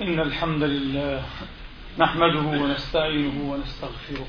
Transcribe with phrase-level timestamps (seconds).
[0.00, 1.22] إن الحمد لله
[1.98, 4.26] نحمده ونستعينه ونستغفره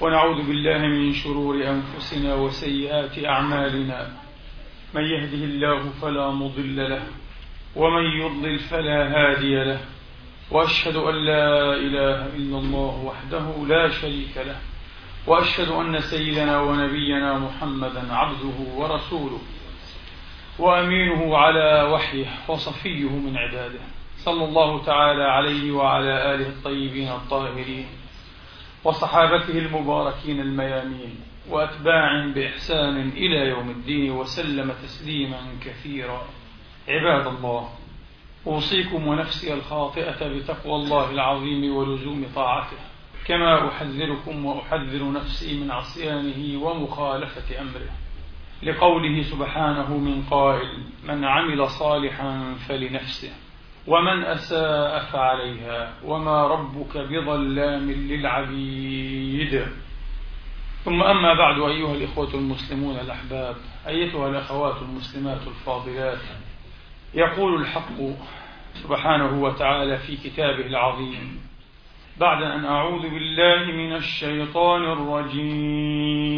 [0.00, 4.10] ونعوذ بالله من شرور أنفسنا وسيئات أعمالنا.
[4.94, 7.02] من يهده الله فلا مضل له
[7.76, 9.80] ومن يضلل فلا هادي له.
[10.50, 14.56] وأشهد أن لا إله إلا الله وحده لا شريك له.
[15.26, 19.40] وأشهد أن سيدنا ونبينا محمدا عبده ورسوله.
[20.58, 23.95] وأمينه على وحيه وصفيه من عباده.
[24.26, 27.86] صلى الله تعالى عليه وعلى آله الطيبين الطاهرين
[28.84, 31.20] وصحابته المباركين الميامين
[31.50, 36.22] وأتباع بإحسان إلى يوم الدين وسلم تسليما كثيرا.
[36.88, 37.68] عباد الله
[38.46, 42.78] أوصيكم ونفسي الخاطئة بتقوى الله العظيم ولزوم طاعته
[43.26, 47.90] كما أحذركم وأحذر نفسي من عصيانه ومخالفة أمره.
[48.62, 53.45] لقوله سبحانه من قائل من عمل صالحا فلنفسه.
[53.86, 59.66] ومن أساء فعليها وما ربك بظلام للعبيد.
[60.84, 63.56] ثم أما بعد أيها الإخوة المسلمون الأحباب
[63.86, 66.18] أيتها الأخوات المسلمات الفاضلات
[67.14, 68.00] يقول الحق
[68.74, 71.40] سبحانه وتعالى في كتابه العظيم
[72.20, 76.36] بعد أن أعوذ بالله من الشيطان الرجيم.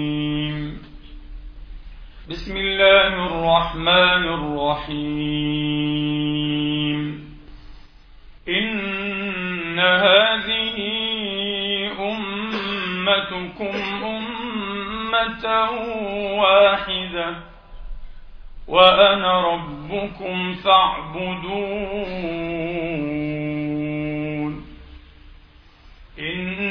[2.31, 6.78] بسم الله الرحمن الرحيم.
[8.49, 10.77] إن هذه
[12.01, 13.75] أمتكم
[14.05, 15.45] أمة
[16.41, 17.37] واحدة
[18.69, 21.89] وأنا ربكم فاعبدون.
[26.19, 26.69] إن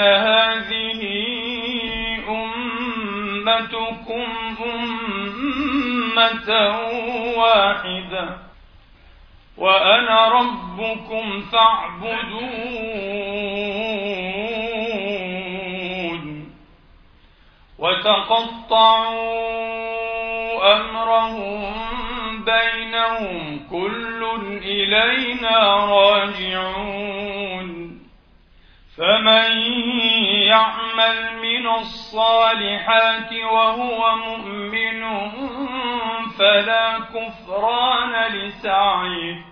[0.00, 1.02] هذه
[2.28, 4.26] أمتكم
[4.64, 6.50] أمة
[7.36, 8.39] واحدة
[9.60, 12.90] وأنا ربكم فاعبدون.
[17.78, 19.20] وتقطعوا
[20.76, 21.74] أمرهم
[22.44, 24.24] بينهم كل
[24.62, 27.70] إلينا راجعون.
[28.96, 29.52] فمن
[30.46, 35.30] يعمل من الصالحات وهو مؤمن
[36.38, 39.49] فلا كفران لسعيه.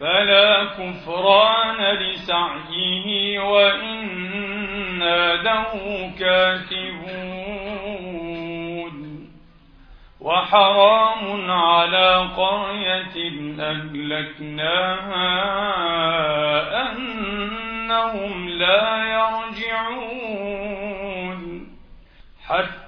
[0.00, 5.72] فلا كفران لسعيه وإنا له
[6.18, 7.28] كاتبون.
[10.20, 13.16] وحرام على قرية
[13.60, 15.22] أهلكناها
[16.90, 20.28] أنهم لا يرجعون.
[22.46, 22.87] حتى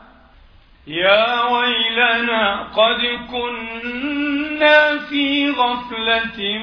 [0.87, 6.61] يا ويلنا قد كنا في غفلة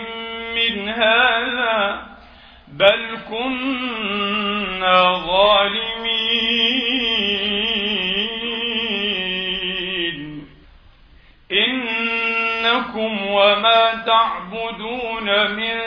[0.54, 2.06] من هذا
[2.68, 6.48] بل كنا ظالمين.
[11.52, 15.78] إنكم وما تعبدون من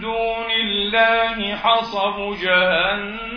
[0.00, 3.28] دون الله حصب جهنم.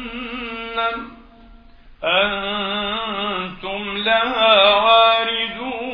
[2.03, 5.91] أنتم لها واردون.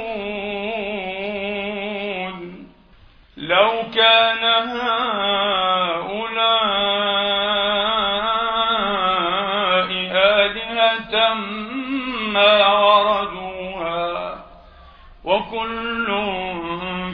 [3.38, 5.08] لو كان هؤلاء
[10.12, 11.34] آلهة
[12.34, 14.46] ما وردوها
[15.24, 16.08] وكل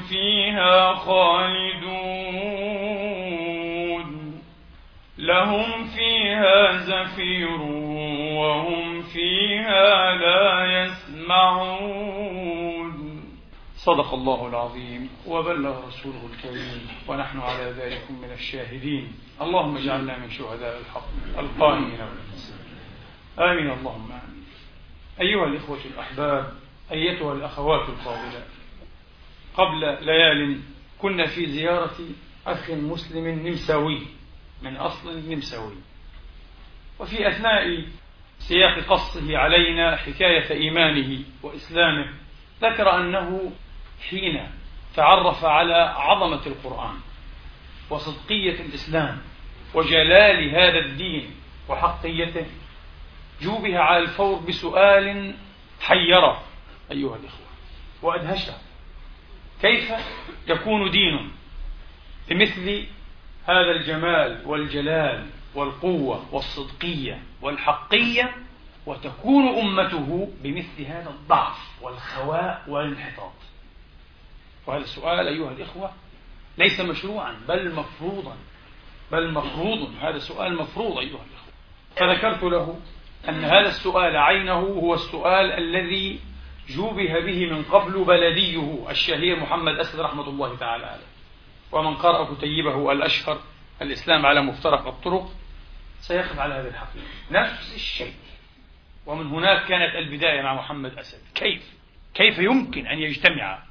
[0.10, 1.83] فيها خالدون.
[5.54, 7.62] لهم فيها زفير
[8.40, 12.14] وهم فيها لا يسمعون.
[13.76, 19.14] صدق الله العظيم وبلغ رسوله الكريم ونحن على ذلك من الشاهدين.
[19.42, 21.08] اللهم اجعلنا من شهداء الحق
[21.40, 22.54] القائمين بالقسط
[23.40, 24.44] آمين اللهم آمين.
[25.22, 26.54] أيها الإخوة الأحباب
[26.92, 28.48] أيتها الأخوات الفاضلات
[29.58, 30.60] قبل ليال
[31.00, 31.96] كنا في زيارة
[32.48, 34.02] أخ مسلم نمساوي.
[34.64, 35.76] من أصل نمساوي
[37.00, 37.86] وفي أثناء
[38.40, 42.14] سياق قصه علينا حكاية إيمانه وإسلامه
[42.62, 43.52] ذكر أنه
[44.10, 44.50] حين
[44.96, 46.96] تعرف على عظمة القرآن
[47.90, 49.22] وصدقية الإسلام
[49.74, 51.36] وجلال هذا الدين
[51.70, 52.46] وحقيته
[53.42, 55.36] جوبه على الفور بسؤال
[55.82, 56.44] حيره
[56.92, 57.48] أيها الإخوة
[58.02, 58.54] وأدهشه.
[59.62, 59.92] كيف
[60.48, 61.32] يكون دين
[62.30, 62.88] بمثل
[63.46, 65.26] هذا الجمال والجلال
[65.56, 68.36] والقوة والصدقية والحقية
[68.86, 73.34] وتكون أمته بمثل هذا الضعف والخواء والانحطاط.
[74.68, 75.92] وهذا السؤال أيها الإخوة
[76.58, 78.36] ليس مشروعا بل مفروضا
[79.12, 79.92] بل مفروض.
[80.02, 81.54] هذا سؤال مفروض أيها الإخوة.
[81.96, 82.80] فذكرت له
[83.30, 86.20] أن هذا السؤال عينه هو السؤال الذي
[86.70, 91.13] جوبه به من قبل بلديه الشهير محمد أسد رحمة الله تعالى عليه.
[91.74, 93.42] ومن قرأ كتيبه الأشهر
[93.82, 95.32] الإسلام على مفترق الطرق
[96.00, 97.06] سيقف على هذه الحقيقة.
[97.32, 98.14] نفس الشيء.
[99.06, 101.22] ومن هناك كانت البداية مع محمد أسد.
[101.36, 101.74] كيف؟
[102.14, 103.64] كيف يمكن أن يجتمع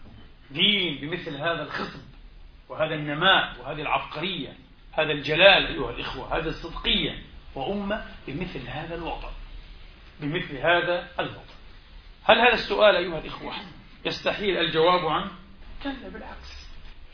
[0.51, 2.01] دين بمثل هذا الخصب
[2.69, 4.57] وهذا النماء وهذه العبقرية
[4.93, 7.23] هذا الجلال أيها الإخوة هذه الصدقية
[7.55, 9.31] وأمة بمثل هذا الوطن
[10.21, 11.55] بمثل هذا الوطن؟
[12.25, 13.53] هل هذا السؤال أيها الإخوة
[14.05, 15.31] يستحيل الجواب عنه؟
[15.83, 16.62] كلا بالعكس.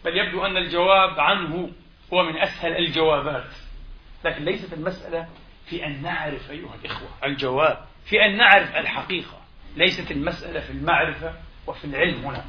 [0.04, 1.70] بل يبدو أن الجواب عنه
[2.12, 3.50] هو من أسهل الجوابات.
[4.24, 5.28] لكن ليست المسألة
[5.66, 7.08] في أن نعرف أيها الإخوة.
[7.24, 9.40] الجواب في أن نعرف الحقيقة.
[9.76, 11.34] ليست المسألة في المعرفة
[11.66, 12.44] وفي العلم هنا.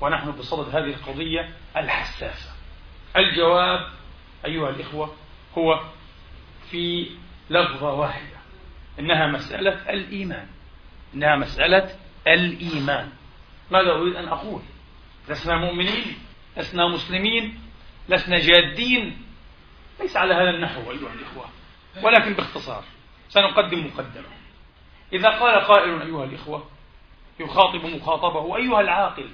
[0.00, 2.50] ونحن بصدد هذه القضية الحساسة.
[3.16, 3.86] الجواب
[4.46, 5.14] أيها الإخوة
[5.58, 5.80] هو
[6.70, 7.10] في
[7.50, 8.36] لفظة واحدة.
[8.98, 10.46] إنها مسألة الإيمان.
[11.14, 11.90] إنها مسألة
[12.26, 13.10] الإيمان.
[13.70, 14.62] ماذا أريد أن أقول؟
[15.28, 16.18] لسنا مؤمنين.
[16.56, 17.60] لسنا مسلمين
[18.08, 19.26] لسنا جادين.
[20.00, 21.48] ليس على هذا النحو أيها الإخوة
[22.02, 22.84] ولكن باختصار
[23.28, 24.28] سنقدم مقدمة.
[25.12, 26.70] إذا قال قائل أيها الإخوة
[27.40, 29.30] يخاطب مخاطبه أيها العاقل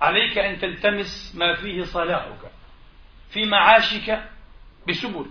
[0.00, 2.50] عليك أن تلتمس ما فيه صلاحك
[3.30, 4.28] في معاشك
[4.88, 5.26] بسبل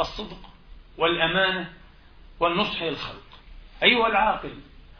[0.00, 0.50] الصدق
[0.98, 1.72] والأمانة
[2.40, 3.28] والنصح للخلق.
[3.82, 4.54] أيها العاقل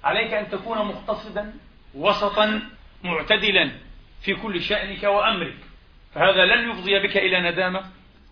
[0.05, 1.55] عليك أن تكون مقتصدا
[1.95, 2.63] وسطا
[3.05, 3.73] معتدلا
[4.21, 5.68] في كل شأنك وأمرك.
[6.19, 7.85] فهذا لن يفضي بك إلى ندامة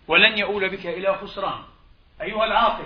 [0.07, 1.59] ولن يؤول بك إلى خسران.
[2.21, 2.85] أيها العاقل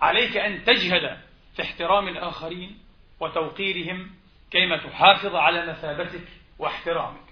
[0.00, 1.18] عليك أن تجهد
[1.56, 2.78] في احترام الآخرين
[3.20, 4.10] وتوقيرهم
[4.50, 7.24] كيما تحافظ على مثابتك واحترامك.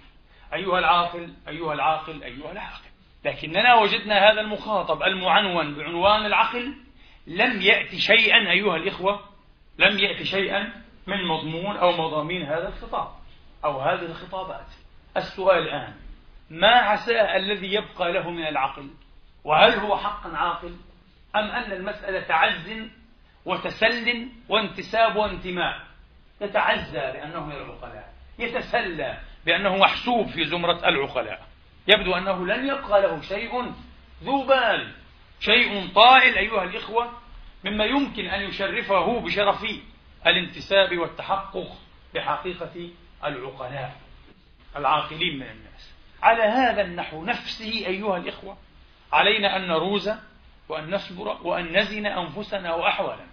[0.53, 2.89] أيها العاقل أيها العاقل أيها العاقل.
[3.25, 6.73] لكننا وجدنا هذا المخاطب المعنون بعنوان العقل
[7.27, 9.19] لم يأتي شيئا أيها الإخوة
[9.79, 10.73] لم يأتي شيئا
[11.07, 13.07] من مضمون أو مضامين هذا الخطاب
[13.65, 14.67] أو هذه الخطابات.
[15.17, 16.02] السؤال الآن
[16.53, 18.89] ما عسى الذي يبقى له من العقل؟
[19.43, 20.75] وهل هو حقا عاقل؟
[21.35, 22.71] أم أن المسألة تعز
[23.45, 25.81] وتسل وانتساب وانتماء؟
[26.41, 31.47] يتعزى بأنه من العقلاء يتسلى بأنه محسوب في زمرة العقلاء.
[31.87, 33.73] يبدو أنه لن يبقى له شيء
[34.23, 34.93] ذو بال
[35.39, 37.11] شيء طائل أيها الإخوة
[37.63, 39.65] مما يمكن أن يشرفه بشرف
[40.27, 41.77] الانتساب والتحقق
[42.15, 42.89] بحقيقة
[43.23, 43.95] العقلاء
[44.75, 45.92] العاقلين من الناس.
[46.23, 48.57] على هذا النحو نفسه أيها الإخوة.
[49.13, 50.09] علينا أن نروز
[50.69, 53.27] وأن نصبر وأن نزن أنفسنا وأحوالنا.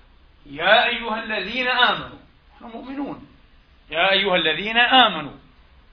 [0.47, 2.19] يا أيها الذين آمنوا
[2.57, 3.27] نحن مؤمنون.
[3.91, 5.37] يا أيها الذين آمنوا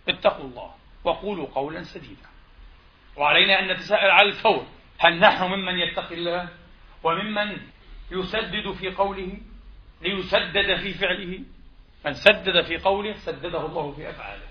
[0.10, 0.74] اتقوا الله
[1.04, 2.30] وقولوا قولا سديدا.
[3.16, 4.68] وعلينا أن نتساءل على الفور
[5.00, 6.50] هل نحن ممن يتقي الله
[7.04, 7.58] وممن
[8.12, 9.38] يسدد في قوله
[10.02, 11.40] ليسدد في فعله؟
[12.06, 14.48] من سدد في قوله سدده الله في أفعاله.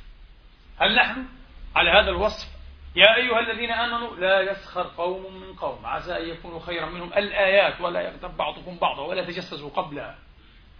[0.79, 1.36] هل نحن؟
[1.77, 2.57] على هذا الوصف.
[2.97, 5.87] يا أيها الذين آمنوا لا يسخر قوم من قوم.
[5.87, 7.13] عسى أن يكونوا خيرا منهم.
[7.13, 10.19] الآيات ولا يغتب بعضكم بعضا ولا تجسسوا قبلها.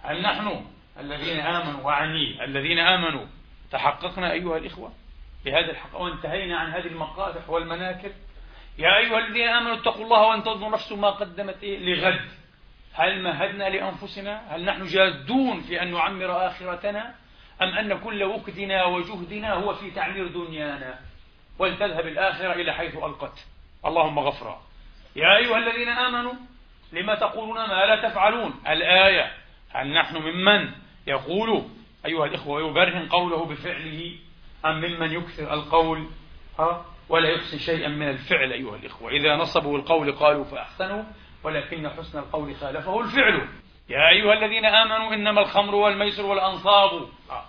[0.03, 0.67] هل نحن
[1.01, 3.27] الذين آمنوا وعني الذين آمنوا
[3.73, 4.93] تحققنا أيها الإخوة
[5.45, 8.13] بهذا الحق وانتهينا عن هذه المقادح والمناكب؟
[8.79, 12.21] يا أيها الذين آمنوا اتقوا الله وانتظروا نفس ما قدمت إيه لغد.
[12.93, 17.15] هل مهدنا لأنفسنا؟ هل نحن جادون في أن نعمر آخرتنا؟
[17.63, 20.99] أم أن كل وقتنا وجهدنا هو في تعمير دنيانا؟
[21.59, 23.47] ولتذهب الآخرة إلى حيث ألقت.
[23.87, 24.63] اللهم غفرا.
[25.17, 26.33] يا أيها الذين آمنوا
[26.93, 29.33] لما تقولون ما لا تفعلون؟ الآية
[29.75, 30.71] هل نحن ممن
[31.07, 31.63] يقول
[32.07, 34.13] أيها الإخوة يبرهن قوله بفعله؟
[34.65, 36.07] أم ممن يكثر القول؟
[36.59, 39.11] ها؟ ولا يحسن شيئا من الفعل أيها الإخوة.
[39.11, 41.05] إذا نصبوا القول قالوا فأحسنوا
[41.45, 43.49] ولكن حسن القول خالفه الفعل.
[43.89, 47.09] يا أيها الذين آمنوا إنما الخمر والميسر والأنصاب.
[47.31, 47.45] آه.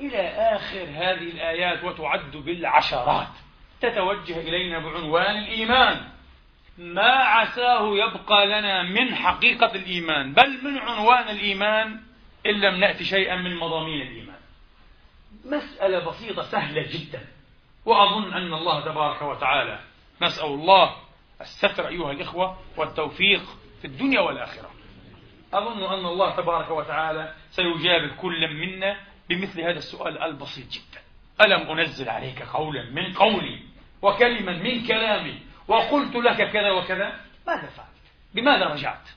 [0.00, 3.28] إلى آخر هذه الآيات وتعد بالعشرات.
[3.80, 6.08] تتوجه إلينا بعنوان الإيمان.
[6.78, 12.00] ما عساه يبقى لنا من حقيقة الإيمان بل من عنوان الإيمان
[12.46, 14.40] إن لم نأتي شيئا من مضامين الإيمان.
[15.44, 17.26] مسألة بسيطة سهلة جدا.
[17.84, 19.80] وأظن أن الله تبارك وتعالى
[20.22, 20.96] نسأل الله
[21.40, 23.42] الستر أيها الإخوة والتوفيق
[23.80, 24.70] في الدنيا والآخرة.
[25.54, 28.96] أظن أن الله تبارك وتعالى سيجاب كل منا
[29.30, 31.00] بمثل هذا السؤال البسيط جدا.
[31.40, 33.62] ألم أنزل عليك قولا من قولي
[34.02, 37.90] وكلما من كلامي وقلت لك كذا وكذا؟ ماذا فعلت؟
[38.34, 39.08] بماذا رجعت؟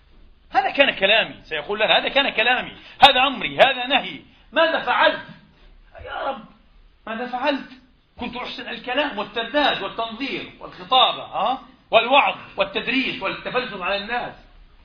[0.51, 1.43] هذا كان كلامي.
[1.43, 2.71] سيقول لنا هذا كان كلامي.
[3.09, 3.57] هذا أمري.
[3.57, 4.19] هذا نهي.
[4.51, 5.25] ماذا فعلت؟
[6.05, 6.45] يا رب
[7.07, 7.69] ماذا فعلت؟
[8.19, 14.35] كنت أحسن الكلام والترداد والتنظير والخطابة ها؟ والوعظ والتدريس والتفلسف على الناس.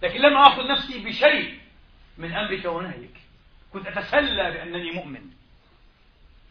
[0.02, 1.58] لكن لم آخذ نفسي بشيء
[2.18, 3.17] من أمرك ونهيك.
[3.72, 5.30] كنت أتسلى بأنني مؤمن.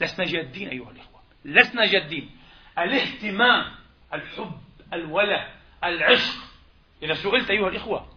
[0.02, 1.22] لسنا جادين أيها الإخوة.
[1.46, 2.30] لسنا جادين.
[2.80, 3.72] الاهتمام
[4.14, 4.62] الحب
[4.94, 5.48] الوله
[5.84, 6.38] العشق.
[7.04, 8.08] إذا سئلت أيها الإخوة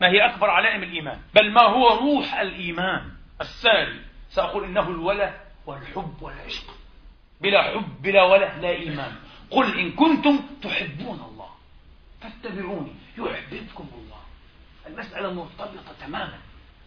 [0.00, 4.00] ما هي أكبر علائم الإيمان؟ بل ما هو روح الإيمان الساري؟
[4.30, 6.74] سأقول إنه الوله والحب والعشق.
[7.40, 9.16] بلا حب بلا وله لا إيمان.
[9.50, 11.50] قل إن كنتم تحبون الله
[12.20, 14.20] فاتبعوني يحببكم الله.
[14.86, 16.38] المسألة مرتبطة تماما.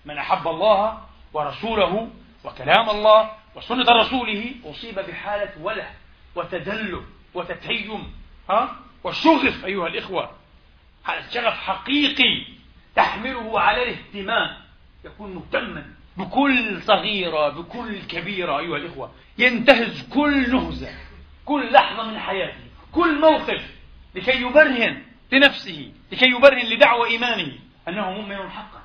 [0.06, 2.10] من أحب الله ورسوله
[2.44, 5.90] وكلام الله وسنة رسوله أصيب بحالة وله
[6.36, 7.02] وتدلل
[7.34, 8.14] وتتهيم
[8.50, 10.32] ها؟ وشغف أيها الإخوة.
[11.04, 12.46] حالة شغف حقيقي
[12.96, 14.58] تحمله على الاهتمام.
[15.06, 15.86] يكون مهتما
[16.18, 19.12] بكل صغيرة بكل كبيرة أيها الإخوة.
[19.38, 20.96] ينتهز كل نهزة
[21.46, 23.76] كل لحظة من حياته كل موقف
[24.16, 27.54] لكي يبرهن لنفسه لكي يبرهن لدعوة إيمانه.
[27.88, 28.82] أنه مؤمن حقا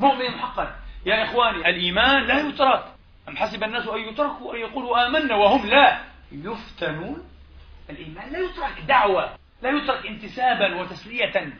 [0.00, 0.79] مؤمن حقا.
[1.06, 2.84] يا إخواني الإيمان لا يترك.
[3.28, 6.00] أم حسب الناس أن يتركوا أن يقولوا آمنا وهم لا.
[6.32, 7.28] يفتنون.
[7.90, 11.52] الإيمان لا يترك دعوة لا يترك انتسابا وتسلية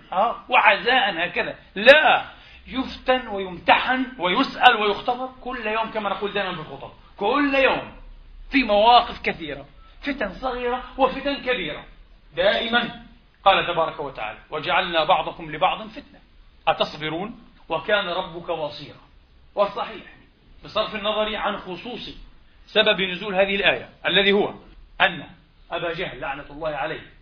[0.49, 1.54] وعزاء هكذا.
[1.75, 2.25] لا
[2.66, 6.90] يفتن ويمتحن ويسأل ويختبر كل يوم كما نقول دائما في الخطب.
[7.16, 7.92] كل يوم
[8.50, 9.66] في مواقف كثيرة
[10.02, 11.85] فتن صغيرة وفتن كبيرة.
[12.37, 13.04] دائما
[13.44, 16.20] قال تبارك وتعالى وجعلنا بعضكم لبعض فتنة.
[16.68, 19.10] أتصبرون؟ وكان ربك بصيرا.
[19.54, 20.02] والصحيح
[20.64, 22.11] بصرف النظر عن خصوص
[22.66, 24.54] سبب نزول هذه الآية الذي هو
[25.00, 25.26] أن
[25.71, 27.12] أبا جهل لعنة الله عليه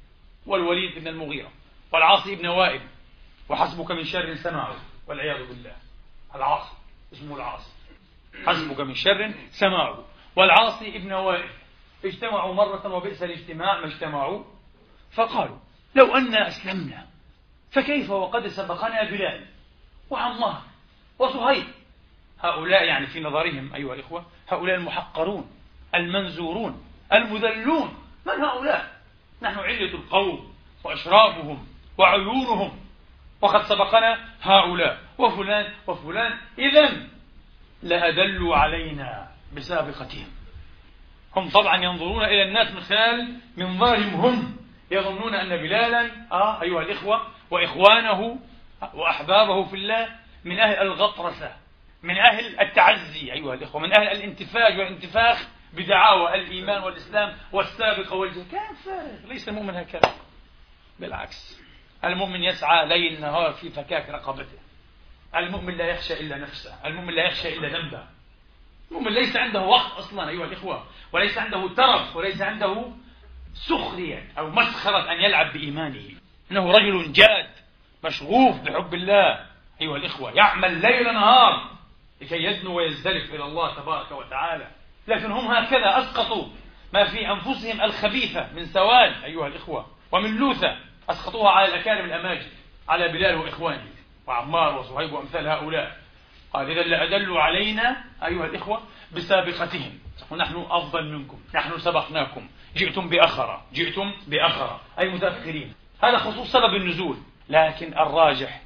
[0.46, 1.50] والوليد بن المغيرة
[1.92, 2.80] والعاصي بن وائل
[3.48, 5.76] وحسبك من شر سماعه والعياذ بالله.
[6.34, 6.72] العاصي
[7.12, 7.70] اسمه العاصي.
[8.46, 10.04] حسبك من شر سماعه
[10.36, 11.50] والعاصي ابن وائل
[12.04, 14.44] اجتمعوا مرة وبئس الاجتماع ما اجتمعوا.
[15.12, 15.58] فقالوا
[15.94, 17.06] لو أن أسلمنا
[17.70, 19.46] فكيف وقد سبقنا بلال
[20.10, 20.62] وعمار
[21.18, 21.77] وصهيب؟
[22.40, 25.50] هؤلاء يعني في نظرهم أيها الإخوة هؤلاء المحقرون
[25.94, 27.94] المنزورون المذلون.
[28.26, 29.00] من هؤلاء؟
[29.42, 30.54] نحن علية القوم
[30.84, 31.66] وأشرافهم
[31.98, 32.78] وعيونهم.
[33.40, 34.98] وقد سبقنا هؤلاء.
[35.18, 36.38] وفلان وفلان.
[36.58, 37.06] إذا
[37.82, 40.26] لأدلوا علينا بسابقتهم.
[41.36, 44.56] هم طبعا ينظرون إلى الناس من خلال منظارهم هم.
[44.90, 48.38] يظنون أن بلالا آه أيها الإخوة وإخوانه
[48.94, 50.08] وأحبابه في الله
[50.44, 51.56] من أهل الغطرسة.
[52.02, 58.50] من أهل التعزي أيها الإخوة من أهل الانتفاج والانتفاخ بدعاوى الإيمان والإسلام والسابقة والجهاد.
[58.52, 60.14] كان فارغ ليس المؤمن هكذا.
[61.00, 61.60] بالعكس
[62.04, 64.58] المؤمن يسعى ليل نهار في فكاك رقبته.
[65.36, 68.06] المؤمن لا يخشى إلا نفسه المؤمن لا يخشى إلا ذنبه.
[68.90, 72.92] المؤمن ليس عنده وقت أصلا أيها الإخوة وليس عنده ترف وليس عنده
[73.54, 76.10] سخرية أو مسخرة أن يلعب بإيمانه.
[76.50, 77.50] إنه رجل جاد
[78.04, 79.46] مشغوف بحب الله
[79.80, 81.77] أيها الإخوة يعمل ليل نهار
[82.20, 84.68] لكي يدنو ويزدلف إلى الله تبارك وتعالى.
[85.08, 86.46] لكن هم هكذا أسقطوا
[86.92, 90.76] ما في أنفسهم الخبيثة من سواد أيها الإخوة ومن لوثة
[91.10, 92.48] أسقطوها على الأكارم الأماجد
[92.88, 93.86] على بلال وإخوانه
[94.26, 95.98] وعمار وصهيب وأمثال هؤلاء.
[96.52, 98.82] قال إذا لأدلوا علينا أيها الإخوة
[99.12, 99.98] بسابقتهم.
[100.30, 102.48] ونحن أفضل منكم نحن سبقناكم.
[102.76, 105.74] جئتم بأخرة جئتم بأخرة أي متأخرين.
[106.02, 107.16] هذا خصوص سبب النزول.
[107.48, 108.62] لكن الراجح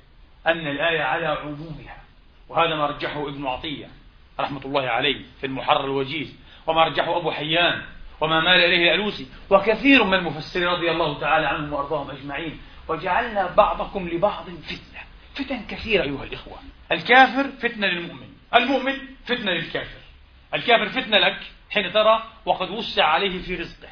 [0.46, 2.01] أن الآية على عمومها.
[2.52, 3.88] وهذا ما رجحه ابن عطية
[4.40, 7.82] رحمة الله عليه في المحرر الوجيز وما رجحه أبو حيان
[8.20, 14.08] وما مال إليه الألوسي وكثير من المفسرين رضي الله تعالى عنهم وأرضاهم أجمعين وجعلنا بعضكم
[14.08, 15.00] لبعض فتنة
[15.34, 16.58] فتن كثيرة أيها الإخوة.
[16.92, 18.94] الكافر فتنة للمؤمن المؤمن
[19.24, 20.00] فتنة للكافر.
[20.54, 21.38] الكافر فتنة لك
[21.70, 23.88] حين ترى وقد وسع عليه في رزقه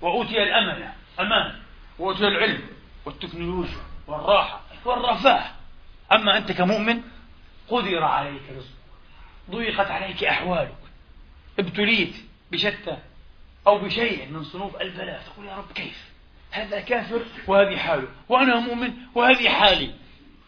[0.00, 0.88] وأوتي الأمل
[1.20, 1.60] أمان
[1.98, 2.62] وأوتي العلم
[3.06, 5.44] والتكنولوجيا والراحة والرفاه.
[6.12, 7.02] أما أنت كمؤمن
[7.68, 8.84] قدر عليك رزقك.
[9.50, 10.74] ضيقت عليك أحوالك.
[11.58, 12.14] ابتليت
[12.52, 12.98] بشتى
[13.66, 15.22] أو بشيء من صنوف البلاء.
[15.22, 16.10] تقول يا رب كيف؟
[16.50, 18.08] هذا كافر وهذه حاله.
[18.28, 19.94] وأنا مؤمن وهذه حالي.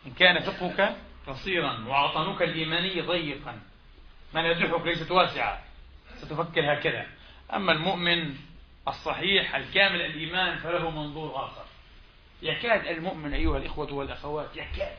[0.06, 0.96] إن كان فقهك
[1.26, 3.60] قصيرا وعطنك الإيماني ضيقا.
[4.34, 5.62] منازحك ليست واسعة.
[6.16, 7.06] ستفكر هكذا.
[7.54, 8.34] أما المؤمن
[8.88, 11.64] الصحيح الكامل الإيمان فله منظور آخر.
[12.42, 14.96] يكاد المؤمن أيها الإخوة والأخوات يكاد.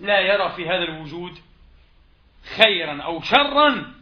[0.00, 1.38] لا يرى في هذا الوجود
[2.56, 3.94] خيرا أو شرا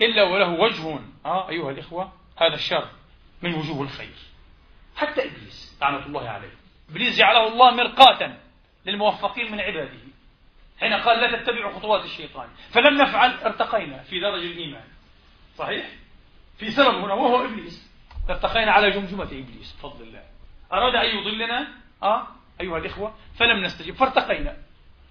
[0.00, 0.98] إلا وله وجه.
[1.26, 2.88] آه أيها الإخوة هذا الشر
[3.42, 4.14] من وجوه الخير.
[4.96, 6.50] حتى إبليس لعنة الله عليه.
[6.90, 8.36] إبليس جعله الله مرقاة
[8.86, 9.98] للموفقين من عباده.
[10.80, 12.48] حين قال لا تتبعوا خطوات الشيطان.
[12.70, 14.84] فلم نفعل ارتقينا في درج الإيمان.
[15.56, 15.86] صحيح؟
[16.58, 17.92] في سبب هنا وهو إبليس.
[18.30, 20.22] ارتقينا على جمجمة إبليس بفضل الله.
[20.72, 21.68] أراد أن يضلنا؟
[22.02, 22.26] آه
[22.60, 23.94] أيها الإخوة فلم نستجب.
[23.94, 24.56] فارتقينا.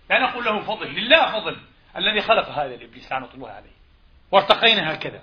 [0.09, 1.57] لا نقول له فضل لله فضل
[1.97, 3.71] الذي خلق هذا الإبليس لعنة الله عليه.
[4.31, 5.21] وارتقينا هكذا.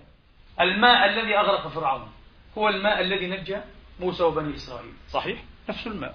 [0.61, 2.12] الماء الذي أغرق فرعون
[2.58, 3.56] هو الماء الذي نجى
[4.00, 4.92] موسى وبني إسرائيل.
[5.11, 6.14] صحيح؟ نفس الماء.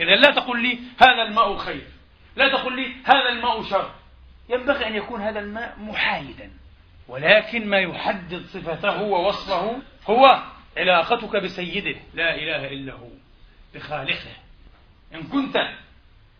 [0.00, 1.86] إذا لا تقل لي هذا الماء خير
[2.36, 3.90] لا تقل لي هذا الماء شر.
[4.48, 6.50] ينبغي أن يكون هذا الماء محايدا.
[7.08, 10.42] ولكن ما يحدد صفته ووصفه هو
[10.76, 13.08] علاقتك بسيده لا إله إلا هو
[13.74, 14.36] بخالقه.
[15.14, 15.68] إن كنت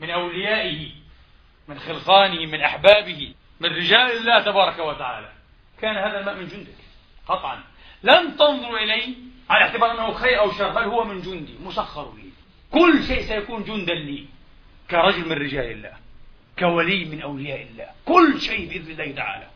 [0.01, 0.91] من أوليائه
[1.69, 5.33] من خلقانه من أحبابه من رجال الله تبارك وتعالى.
[5.81, 6.79] كان هذا الماء من جندك
[7.29, 7.63] قطعا.
[8.03, 9.15] لن تنظر إليه
[9.51, 12.31] على اعتبار أنه خير أو شر بل هو من جندي مسخر لي.
[12.73, 14.27] كل شيء سيكون جندا لي
[14.91, 15.93] كرجل من رجال الله
[16.59, 17.87] كولي من أولياء الله.
[18.05, 19.47] كل شيء بإذن الله تعالى.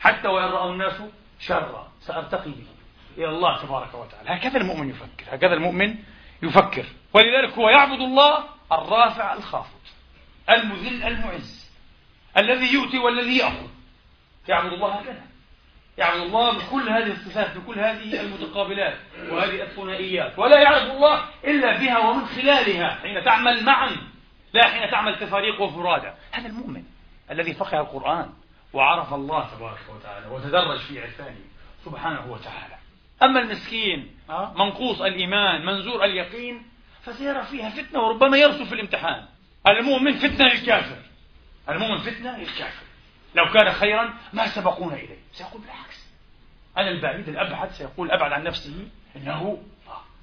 [0.00, 1.02] حتى وإن رأوا الناس
[1.40, 2.66] شرا سأرتقي به
[3.18, 4.30] إلى الله تبارك وتعالى.
[4.30, 5.96] هكذا المؤمن يفكر هكذا المؤمن
[6.42, 6.84] يفكر.
[7.14, 9.80] ولذلك هو يعبد الله الرافع الخافض
[10.50, 11.61] المذل المعز.
[12.36, 13.68] الذي يؤتي والذي يأخذ.
[14.48, 15.22] يعبد الله هكذا.
[15.98, 18.98] يعبد الله بكل هذه الصفات بكل هذه المتقابلات
[19.30, 20.38] وهذه الثنائيات.
[20.38, 22.98] ولا يعرف الله إلا بها ومن خلالها.
[23.02, 23.96] حين تعمل معا
[24.52, 26.12] لا حين تعمل تفاريق وفرادى.
[26.32, 26.84] هذا المؤمن
[27.30, 28.32] الذي فقه القرآن
[28.72, 31.40] وعرف الله تبارك وتعالى وتدرج في عرفانه
[31.84, 32.74] سبحانه وتعالى.
[33.22, 34.16] أما المسكين
[34.56, 36.62] منقوص الإيمان منزور اليقين
[37.02, 39.24] فسيرى فيها فتنة وربما يرسل في الامتحان.
[39.68, 40.96] المؤمن فتنة للكافر.
[41.68, 42.84] المؤمن فتنة للكافر
[43.34, 45.18] لو كان خيرا ما سبقونا إليه.
[45.32, 46.12] سيقول بالعكس.
[46.76, 49.62] أنا البعيد الأبعد سيقول أبعد عن نفسه إنه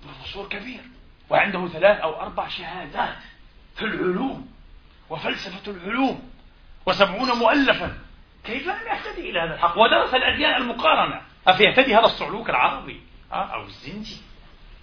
[0.04, 0.82] بروفيسور كبير.
[1.30, 3.18] وعنده ثلاث أو أربع شهادات
[3.76, 4.52] في العلوم
[5.10, 6.32] وفلسفة العلوم
[6.86, 7.98] وسبعون مؤلفا.
[8.44, 11.22] كيف لم يهتدي إلى هذا الحق؟ ودرس الأديان المقارنة.
[11.48, 14.18] أفيهتدي هذا الصعلوك العربي؟ أو الزنجي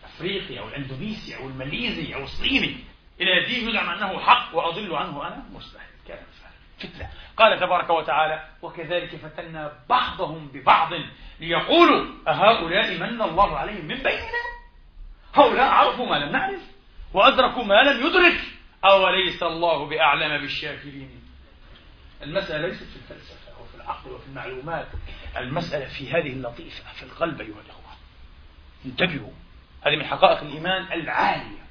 [0.00, 2.76] الأفريقي أو الأندونيسي أو الماليزي أو الصيني.
[3.20, 5.86] إلى دين يزعم أنه حق وأضل عنه أنا مستحيل.
[6.78, 7.10] فتنة.
[7.36, 10.92] قال تبارك وتعالى وكذلك فتنا بعضهم ببعض
[11.40, 14.46] ليقولوا أهؤلاء من الله عليهم من بيننا؟
[15.34, 16.60] هؤلاء عرفوا ما لم نعرف
[17.14, 18.40] وأدركوا ما لم يدرك.
[18.84, 21.22] أوليس الله بأعلم بالشاكرين؟
[22.22, 24.86] المسألة ليست في الفلسفة وفي العقل وفي المعلومات.
[25.36, 27.92] المسألة في هذه اللطيفة في القلب أيها الأخوة.
[28.86, 29.32] انتبهوا
[29.86, 31.66] هذه من حقائق الإيمان العالية.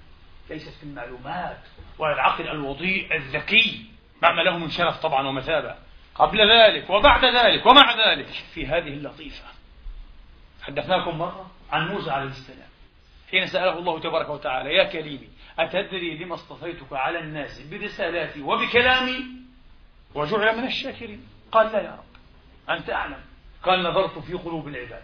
[0.50, 1.62] ليست في المعلومات
[2.00, 3.95] ولا العقل الوضيء الذكي.
[4.22, 5.76] مع له من شرف طبعا ومثابة.
[6.16, 8.28] قبل ذلك وبعد ذلك ومع ذلك.
[8.28, 9.46] في هذه اللطيفة.
[10.62, 12.70] حدثناكم مرة عن موسى عليه السلام.
[13.32, 19.26] حين سأله الله تبارك وتعالى يا كريمي أتدري لما اصطفيتك على الناس برسالاتي وبكلامي؟
[20.16, 21.28] وجعل من الشاكرين.
[21.52, 22.16] قال لا يا رب
[22.78, 23.24] أنت أعلم.
[23.64, 25.04] قال نظرت في قلوب العباد.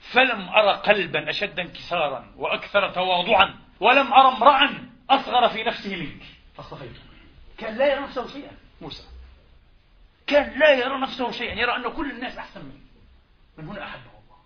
[0.00, 4.70] فلم أرى قلبا أشد انكسارا وأكثر تواضعا ولم أرى امرأ
[5.10, 6.22] أصغر في نفسه منك.
[6.56, 7.05] فاصطفيته.
[7.58, 8.50] كان لا يرى نفسه شيئا.
[8.80, 9.02] موسى.
[10.26, 11.54] كان لا يرى نفسه شيئا.
[11.54, 12.80] يرى أن كل الناس أحسن منه.
[13.58, 14.36] من هنا أحبه الله.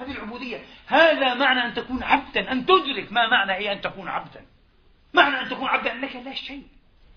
[0.00, 0.64] هذه العبودية.
[0.86, 2.52] هذا معنى أن تكون عبدا.
[2.52, 4.46] أن تدرك ما معنى هي أن تكون عبدا.
[5.14, 6.66] معنى أن تكون عبدا أنك لا شيء.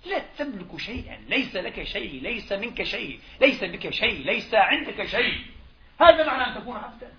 [0.06, 1.18] لا تملك شيئا.
[1.30, 2.22] ليس لك شيء.
[2.22, 3.20] ليس منك شيء.
[3.42, 4.26] ليس بك شيء.
[4.26, 5.46] ليس عندك شيء.
[6.02, 7.14] هذا معنى أن تكون عبدا.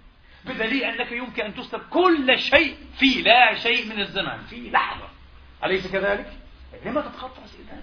[0.44, 4.42] بدليل أنك يمكن أن تسلب كل شيء في لا شيء من الزمان.
[4.46, 5.08] في لحظة.
[5.64, 6.45] أليس كذلك؟
[6.84, 7.82] لما تتخطى إذا؟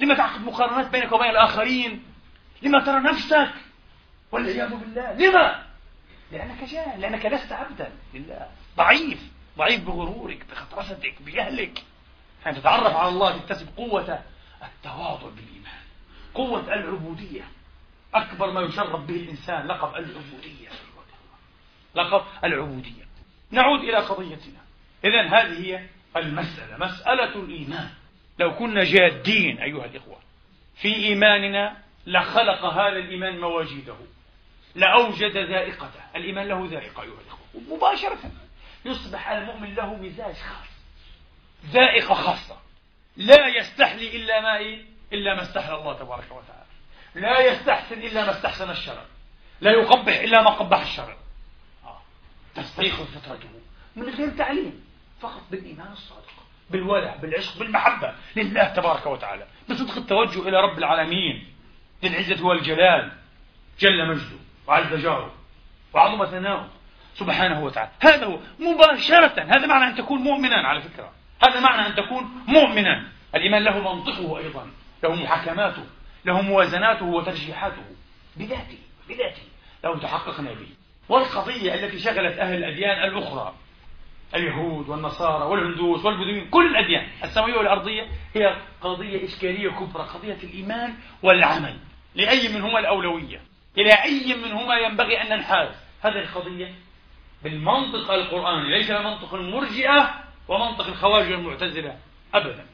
[0.00, 2.04] لما تعقد مقارنات بينك وبين الآخرين؟
[2.62, 3.54] لما ترى نفسك؟
[4.32, 5.12] والعياذ بالله.
[5.12, 5.66] لما؟
[6.32, 8.50] لأنك جاهل لأنك لست عبدا لله.
[8.76, 9.20] ضعيف
[9.58, 11.84] ضعيف بغرورك بخطرستك بجهلك.
[12.46, 14.22] أن تتعرف على الله تكتسب قوة
[14.62, 15.82] التواضع بالإيمان.
[16.34, 17.44] قوة العبودية.
[18.14, 20.68] أكبر ما يشرف به الإنسان لقب العبودية.
[21.94, 23.08] لقب العبودية.
[23.50, 24.60] نعود إلى قضيتنا.
[25.04, 27.90] إذا هذه هي المسألة مسألة الإيمان.
[28.38, 30.18] لو كنا جادين أيها الإخوة
[30.80, 33.96] في إيماننا لخلق هذا الإيمان مواجيده
[34.74, 36.00] لأوجد ذائقته.
[36.16, 38.30] الإيمان له ذائقة أيها الإخوة مباشرة.
[38.84, 40.68] يصبح المؤمن له مزاج خاص
[41.66, 42.56] ذائقة خاصة.
[43.16, 46.68] لا يستحلي إلا ما إيه؟ إلا ما استحلى الله تبارك وتعالى.
[47.14, 49.04] لا يستحسن إلا ما استحسن الشرع.
[49.60, 51.16] لا يقبح إلا ما قبح الشرع.
[51.84, 52.00] آه.
[52.54, 53.48] تستيقظ فطرته
[53.96, 54.87] من غير تعليم.
[55.20, 56.38] فقط بالإيمان الصادق
[56.70, 59.46] بالولع بالعشق بالمحبة لله تبارك وتعالى.
[59.70, 61.46] بصدق التوجه إلى رب العالمين
[62.02, 63.12] ذي العزة والجلال
[63.78, 65.34] جل مجده وعز جاره
[65.94, 66.68] وعظم ثناؤه
[67.14, 67.90] سبحانه وتعالى.
[68.00, 71.12] هذا هو مباشرة هذا معنى أن تكون مؤمنا على فكرة.
[71.48, 73.08] هذا معنى أن تكون مؤمنا.
[73.34, 74.70] الإيمان له منطقه أيضا
[75.02, 75.84] له محاكماته
[76.24, 77.84] له موازناته وترجيحاته.
[78.36, 78.78] بذاته
[79.08, 79.42] بذاته.
[79.84, 80.68] له تحققنا به.
[81.08, 83.54] والقضية التي شغلت أهل الأديان الأخرى
[84.34, 87.08] اليهود والنصارى والهندوس والبدوين كل الأديان.
[87.24, 91.78] السماوية والأرضية هي قضية إشكالية كبرى قضية الإيمان والعمل.
[92.14, 93.40] لأي منهما الأولوية؟
[93.78, 95.68] إلى أي منهما ينبغي أن ننحاز؟
[96.00, 96.74] هذه القضية
[97.42, 100.14] بالمنطق القرآني ليس منطق المرجئة
[100.48, 101.96] ومنطق الخوارج والمعتزلة
[102.34, 102.66] أبدا.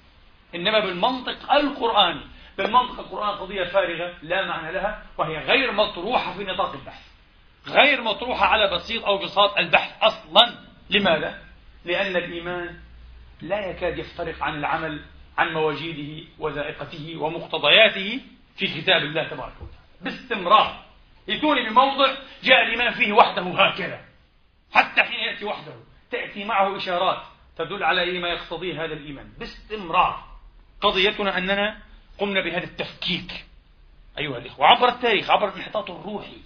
[0.55, 2.21] إنما بالمنطق القرآني.
[2.59, 7.03] بالمنطق القرآني قضية فارغة لا معنى لها وهي غير مطروحة في نطاق البحث.
[7.69, 10.74] غير مطروحة على بسيط أو بساط البحث أصلا.
[10.95, 11.43] لماذا؟
[11.85, 12.77] لأن الإيمان
[13.43, 15.05] لا يكاد يفترق عن العمل
[15.39, 18.21] عن مواجيده وذائقته ومقتضياته
[18.57, 19.85] في كتاب الله تبارك وتعالى.
[20.01, 20.85] باستمرار.
[21.29, 24.01] يتوني بموضع جاء الإيمان فيه وحده هكذا.
[24.73, 25.75] حتى حين يأتي وحده
[26.11, 27.23] تأتي معه إشارات
[27.59, 29.33] تدل على إيه ما يقتضيه هذا الإيمان.
[29.39, 30.25] باستمرار.
[30.81, 31.79] قضيتنا أننا
[32.19, 33.45] قمنا بهذا التفكيك.
[34.19, 36.37] أيها الإخوة عبر التاريخ عبر الانحطاط الروحي.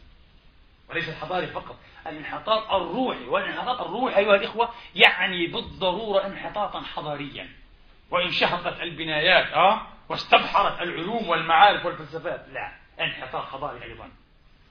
[0.91, 1.77] وليس الحضاري فقط.
[2.11, 7.49] الانحطاط الروحي والانحطاط الروحي أيها الإخوة يعني بالضرورة انحطاطا حضاريا.
[8.11, 14.11] وإن شهقت البنايات آه واستبحرت العلوم والمعارف والفلسفات لا انحطاط حضاري أيضا.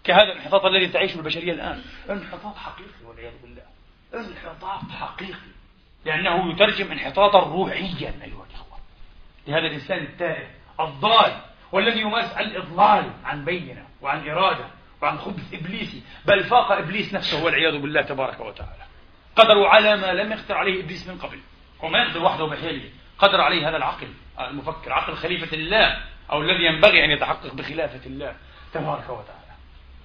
[0.03, 1.83] كهذا الانحطاط الذي تعيشه البشرية الآن.
[2.09, 3.63] انحطاط حقيقي والعياذ بالله.
[4.13, 5.57] انحطاط حقيقي
[6.05, 8.77] لأنه يترجم انحطاطا روحيا أيها الإخوة.
[9.47, 10.47] لهذا الإنسان التائه
[10.79, 14.65] الضال والذي يمارس الإضلال عن بينة وعن إرادة
[15.01, 18.85] وعن خبث إبليسي بل فاق إبليس نفسه والعياذ بالله تبارك وتعالى.
[19.35, 21.39] قدروا على ما لم يقدر عليه إبليس من قبل.
[21.83, 24.07] وما يقدر وحده بحيله؟ قدر عليه هذا العقل
[24.39, 28.35] المفكر عقل خليفة الله أو الذي ينبغي أن يتحقق بخلافة الله
[28.73, 29.55] تبارك وتعالى.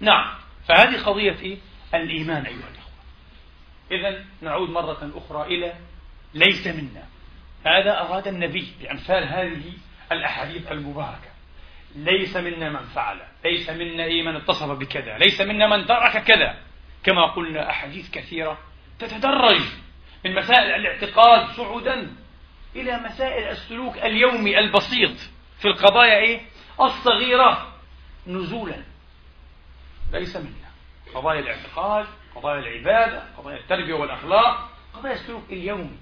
[0.00, 0.34] نعم
[0.68, 1.58] فهذه قضية إيه؟
[1.94, 2.92] الإيمان أيها الأخوة.
[3.90, 5.74] إذا نعود مرة أخرى إلى
[6.34, 7.04] ليس منا.
[7.66, 9.72] هذا أراد النبي بأمثال هذه
[10.12, 11.31] الأحاديث المباركة.
[11.94, 16.58] ليس منا من فعل ليس منا إيه من اتصف بكذا ليس منا من ترك كذا.
[17.04, 18.58] كما قلنا أحاديث كثيرة
[18.98, 19.60] تتدرج
[20.24, 22.16] من مسائل الاعتقاد صعودا
[22.76, 25.16] إلى مسائل السلوك اليومي البسيط
[25.58, 26.40] في القضايا إيه؟
[26.80, 27.72] الصغيرة.
[28.26, 28.82] نزولا.
[30.12, 30.72] ليس منا.
[31.14, 35.96] قضايا الاعتقاد قضايا العبادة قضايا التربية والأخلاق قضايا السلوك اليومي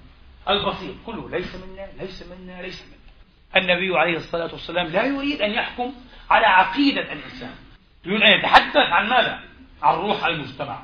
[0.48, 0.94] البسيط.
[1.06, 2.99] كله ليس منا ليس منا ليس منا.
[3.56, 5.92] النبي عليه الصلاة والسلام لا يريد أن يحكم
[6.30, 7.54] على عقيدة الإنسان.
[8.04, 9.40] يريد أن يتحدث عن ماذا؟
[9.82, 10.82] عن روح المجتمع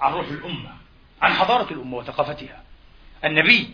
[0.00, 0.70] عن روح الأمة
[1.22, 2.62] عن حضارة الأمة وثقافتها.
[3.24, 3.70] النبي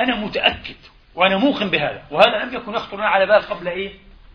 [0.00, 0.76] أنا متأكد
[1.14, 3.92] وأنا موقن بهذا وهذا لم يكن يخطر على بال قبل إيه؟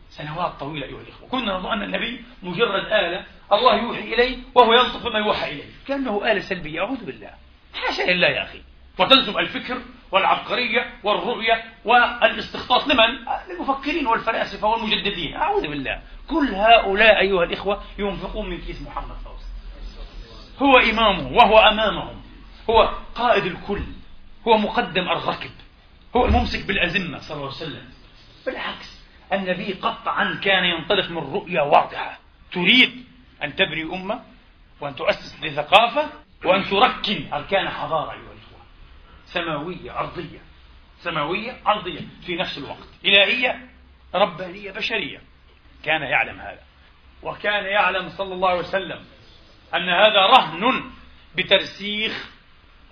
[0.10, 1.30] سنوات طويلة أيها الإخوة.
[1.30, 5.64] كنا نظن أن النبي مجرد آلة الله يوحي إليه وهو ينطق بما يوحى إليه.
[5.88, 6.80] كأنه آلة سلبية.
[6.80, 7.32] أعوذ بالله.
[7.74, 8.62] حاشا لله يا أخي.
[9.00, 15.36] وتلزم الفكر والعبقرية والرؤية والاستخطاط لمن؟ للمفكرين والفلاسفة والمجددين.
[15.36, 16.02] أعوذ بالله.
[16.30, 19.42] كل هؤلاء أيها الإخوة ينفقون من كيس محمد فوز.
[20.60, 22.22] هو إمامه وهو أمامهم.
[22.70, 23.84] هو قائد الكل.
[24.48, 25.52] هو مقدم الركب.
[26.16, 27.90] هو الممسك بالأزمة صلى الله عليه وسلم.
[28.46, 29.02] بالعكس
[29.34, 32.20] النبي قطعا كان ينطلق من رؤية واضحة.
[32.52, 33.06] تريد
[33.44, 34.22] أن تبري أمة
[34.82, 36.10] وأن تؤسس لثقافة
[36.46, 38.31] وأن تركن أركان حضارة أيها
[39.34, 40.40] سماوية أرضية.
[41.00, 42.88] سماوية أرضية في نفس الوقت.
[43.06, 43.70] إلهية
[44.16, 45.22] ربانية بشرية.
[45.84, 46.62] كان يعلم هذا.
[47.24, 49.06] وكان يعلم صلى الله عليه وسلم
[49.76, 50.92] أن هذا رهن
[51.36, 52.30] بترسيخ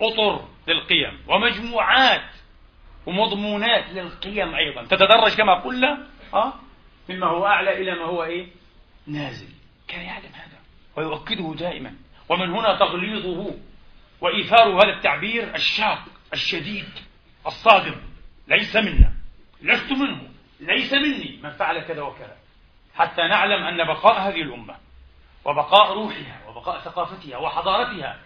[0.00, 2.30] أطر للقيم ومجموعات
[3.06, 4.84] ومضمونات للقيم أيضا.
[4.84, 6.52] تتدرج كما قلنا أه؟
[7.08, 8.46] مما هو أعلى إلى ما هو إيه؟
[9.06, 9.48] نازل.
[9.88, 10.58] كان يعلم هذا.
[10.96, 11.94] ويؤكده دائما.
[12.28, 13.54] ومن هنا تغليظه
[14.20, 16.04] وإيثار هذا التعبير الشاق.
[16.32, 16.88] الشديد
[17.46, 17.96] الصادم
[18.48, 19.12] ليس منا.
[19.62, 20.28] لست منه
[20.60, 21.40] ليس مني.
[21.42, 22.36] من فعل كذا وكذا.
[22.94, 24.76] حتى نعلم أن بقاء هذه الأمة
[25.44, 28.18] وبقاء روحها وبقاء ثقافتها وحضارتها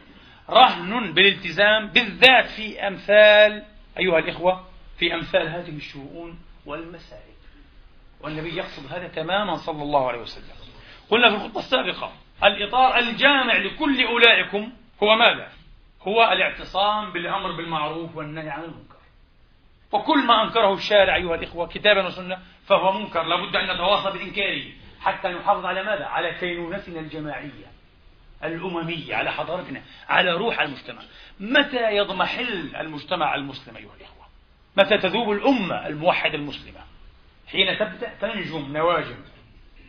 [0.50, 3.64] رهن بالالتزام بالذات في أمثال
[3.98, 4.66] أيها الإخوة
[4.98, 7.34] في أمثال هذه الشؤون والمسائل
[8.20, 10.54] والنبي يقصد هذا تماما صلى الله عليه وسلم.
[11.10, 12.12] قلنا في الخطبة السابقة
[12.44, 15.48] الإطار الجامع لكل أولئكم هو ماذا؟
[16.08, 18.94] هو الاعتصام بالأمر بالمعروف والنهي عن المنكر.
[19.92, 24.64] وكل ما أنكره الشارع أيها الإخوة كتابا وسنة فهو منكر لابد أن نتواصل بإنكاره
[25.00, 27.74] حتى نحافظ على ماذا؟ على كينونتنا الجماعية
[28.44, 31.02] الأممية على حضارتنا على روح المجتمع.
[31.40, 34.26] متى يضمحل المجتمع المسلم أيها الإخوة؟
[34.76, 36.80] متى تذوب الأمة الموحدة المسلمة؟
[37.48, 39.16] حين تبدأ تنجم نواجم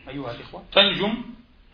[0.08, 1.24] أيها الإخوة تنجم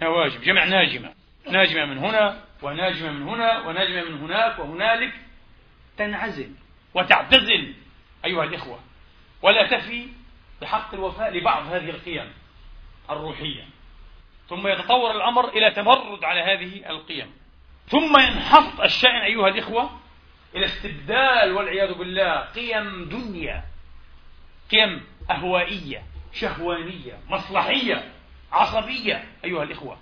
[0.03, 1.13] نواجم جمع ناجمة.
[1.51, 5.13] ناجمة من هنا وناجمة من هنا وناجمة من هناك وهنالك
[5.97, 6.51] تنعزل
[6.95, 7.75] وتعتزل
[8.25, 8.81] أيها الإخوة.
[9.43, 10.09] ولا تفي
[10.63, 12.33] بحق الوفاء لبعض هذه القيم
[13.11, 13.65] الروحية.
[14.49, 17.33] ثم يتطور الأمر إلى تمرد على هذه القيم.
[17.89, 20.01] ثم ينحط الشأن أيها الإخوة
[20.55, 23.65] إلى استبدال والعياذ بالله قيم دنيا
[24.71, 28.13] قيم أهوائية شهوانية مصلحية
[28.53, 29.99] عصبية أيها الإخوة.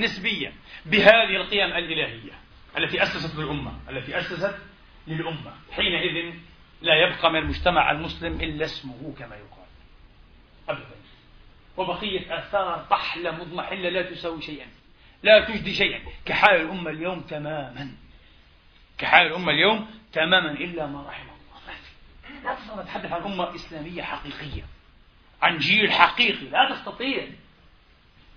[0.00, 0.52] نسبية
[0.86, 2.32] بهذه القيم الإلهية
[2.78, 4.58] التي أسست للأمة التي أسست
[5.06, 5.54] للأمة.
[5.72, 6.34] حينئذ
[6.82, 9.66] لا يبقى من المجتمع المسلم إلا اسمه كما يقال.
[10.68, 10.96] أبدا.
[11.76, 14.66] وبقية آثار طحلة مضمحلة لا تساوي شيئا
[15.22, 16.00] لا تجدي شيئا.
[16.24, 17.92] كحال الأمة اليوم تماما.
[18.98, 21.74] كحال الأمة اليوم تماما إلا ما رحم الله.
[22.44, 24.62] لا تستطيع تتحدث عن أمة إسلامية حقيقية
[25.42, 26.46] عن جيل حقيقي.
[26.46, 27.28] لا تستطيع.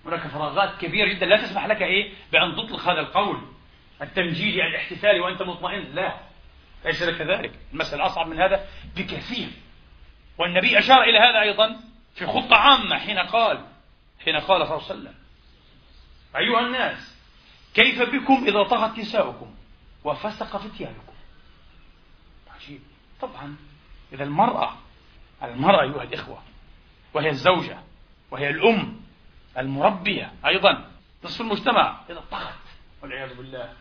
[0.06, 1.26] هناك فراغات كبيرة جدا.
[1.26, 3.42] لا تسمح لك إيه؟ بأن تطلق هذا القول
[4.02, 5.94] التمجيدي الاحتفالي وأنت مطمئن.
[5.94, 6.14] لا.
[6.84, 9.48] ليس لك ذلك؟ المسألة أصعب من هذا بكثير.
[10.38, 11.80] والنبي أشار إلى هذا أيضا
[12.14, 13.66] في خطة عامة حين قال
[14.24, 15.14] حين قال صلى الله عليه وسلم
[16.36, 17.18] أيها الناس
[17.74, 19.54] كيف بكم إذا طغت نساؤكم
[20.04, 21.12] وفسق فتيانكم؟
[22.54, 22.80] عجيب.
[23.20, 23.56] طبعا
[24.12, 24.76] إذا المرأة
[25.42, 26.42] المرأة أيها الإخوة
[27.14, 27.78] وهي الزوجة
[28.30, 29.03] وهي الأم
[29.58, 30.90] المربية أيضا
[31.24, 32.00] نصف المجتمع.
[32.10, 32.54] إذا طغت
[33.02, 33.72] والعياذ بالله.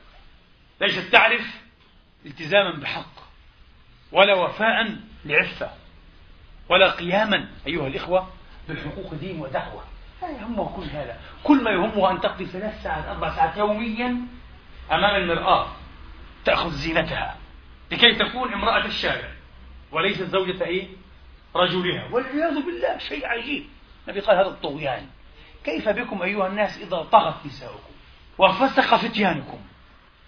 [0.82, 1.62] ليست تعرف
[2.26, 3.14] التزاما بحق
[4.12, 5.72] ولا وفاء لعفة
[6.70, 8.30] ولا قياما أيها الإخوة
[8.70, 9.84] بحقوق دين ودعوة.
[10.22, 11.20] لا يهمه كل هذا.
[11.44, 14.18] كل ما يهمه أن تقضي ثلاث ساعات أربع ساعات يوميا
[14.92, 15.68] أمام المرآة
[16.46, 17.38] تأخذ زينتها.
[17.92, 19.32] لكي تكون امرأة الشارع
[19.92, 20.88] وليست زوجة إيه؟
[21.56, 22.08] رجلها.
[22.12, 23.66] والعياذ بالله شيء عجيب.
[24.08, 25.08] النبي قال هذا الطغيان.
[25.63, 27.93] كيف بكم أيها الناس إذا طغت نساؤكم
[28.38, 29.60] وفسق فتيانكم؟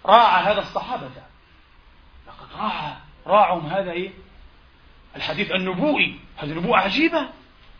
[0.06, 1.10] راعى هذا الصحابة.
[2.26, 2.96] لقد راعى
[3.26, 4.12] راعهم هذا إيه؟
[5.16, 7.28] الحديث النبوئي هذه نبوءة عجيبة.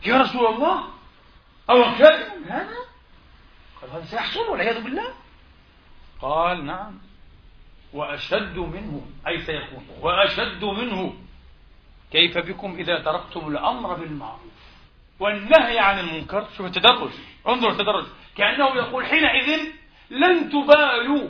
[0.05, 0.83] يا رسول الله
[1.69, 2.77] أو كذب هذا
[3.81, 5.13] قال هذا سيحصل والعياذ بالله.
[6.21, 6.99] قال نعم.
[7.93, 11.13] وأشد منه أي سيكون وأشد منه.
[12.11, 14.57] كيف بكم إذا تركتم الأمر بالمعروف
[15.19, 17.11] والنهي عن المنكر؟ شوف التدرج.
[17.47, 18.05] انظر التدرج
[18.37, 19.71] كأنه يقول حينئذ
[20.09, 21.29] لن تبالوا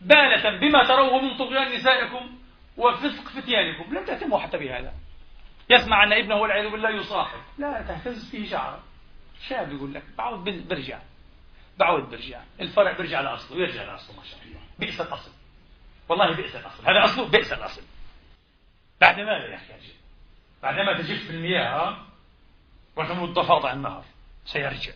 [0.00, 2.38] بالة بما تروه من طغيان نسائكم
[2.76, 3.94] وفسق فتيانكم.
[3.94, 4.92] لن تهتموا حتى بهذا.
[5.70, 7.40] يسمع أن ابنه والعياذ بالله يصاحب.
[7.58, 8.82] لا تهتز فيه شعره
[9.48, 10.98] شاب يقول لك بعود برجع.
[11.78, 12.40] بعود برجع.
[12.60, 14.60] الفرع برجع لأصله ويرجع لأصله ما شاء الله.
[14.78, 15.30] بئس الأصل.
[16.08, 16.82] والله بئس الأصل.
[16.82, 17.82] هذا أصله بئس الأصل.
[19.00, 19.92] بعد ماذا يا أخي
[20.62, 21.96] بعدما تجف المياه
[22.96, 24.04] وتموت ضفادع النهر
[24.44, 24.92] سيرجع.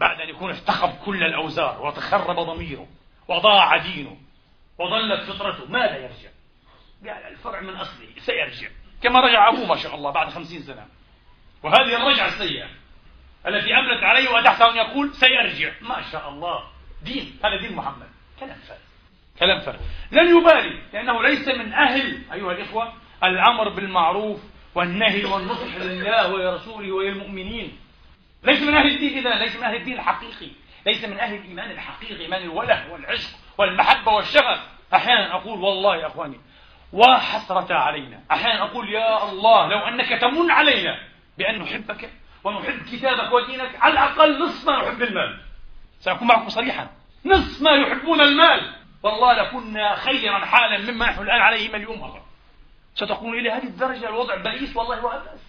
[0.00, 2.86] بعد أن يكون افتخب كل الأوزار وتخرب ضميره
[3.28, 4.16] وضاع دينه
[4.78, 6.28] وضلت فطرته ماذا يرجع؟
[7.06, 8.68] قال الفرع من أصله سيرجع.
[9.02, 10.86] كما رجع أبوه ما شاء الله بعد خمسين سنة.
[11.62, 12.66] وهذه الرجعة السيئة
[13.46, 15.72] التي أملت عليه وأتحته أن يقول سيرجع.
[15.80, 16.64] ما شاء الله.
[17.02, 17.38] دين.
[17.44, 18.08] هذا دين محمد.
[18.40, 18.80] كلام فارغ.
[19.38, 19.80] كلام فارغ.
[20.12, 22.92] لن يبالي لأنه ليس من أهل أيها الإخوة
[23.24, 24.40] الأمر بالمعروف
[24.74, 27.78] والنهي والنصح لله ولرسوله وللمؤمنين.
[28.44, 30.50] ليس من أهل الدين إذا ليس من أهل الدين الحقيقي.
[30.86, 34.60] ليس من أهل الإيمان الحقيقي إيمان الوله والعشق والمحبة والشغف.
[34.94, 36.40] أحيانا أقول والله يا أخواني
[36.92, 38.20] وحسرة علينا.
[38.30, 40.98] أحيانا أقول يا الله لو أنك تمن علينا
[41.38, 42.10] بأن نحبك
[42.44, 45.40] ونحب كتابك ودينك على الأقل نصف ما نحب المال.
[46.00, 46.90] سأكون معكم صريحا.
[47.24, 48.74] نصف ما يحبون المال.
[49.02, 52.24] والله لكنا خيرا حالا مما نحن الآن عليه مليون مرة.
[52.94, 55.43] ستقول إلى هذه الدرجة الوضع بئيس والله وأبأس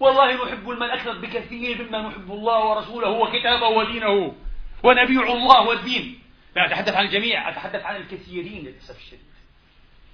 [0.00, 4.34] والله نحب المال أكثر بكثير مما نحب الله ورسوله وكتابه ودينه
[4.82, 6.20] ونبيع الله والدين.
[6.56, 9.30] لا أتحدث عن الجميع أتحدث عن الكثيرين للأسف الشديد.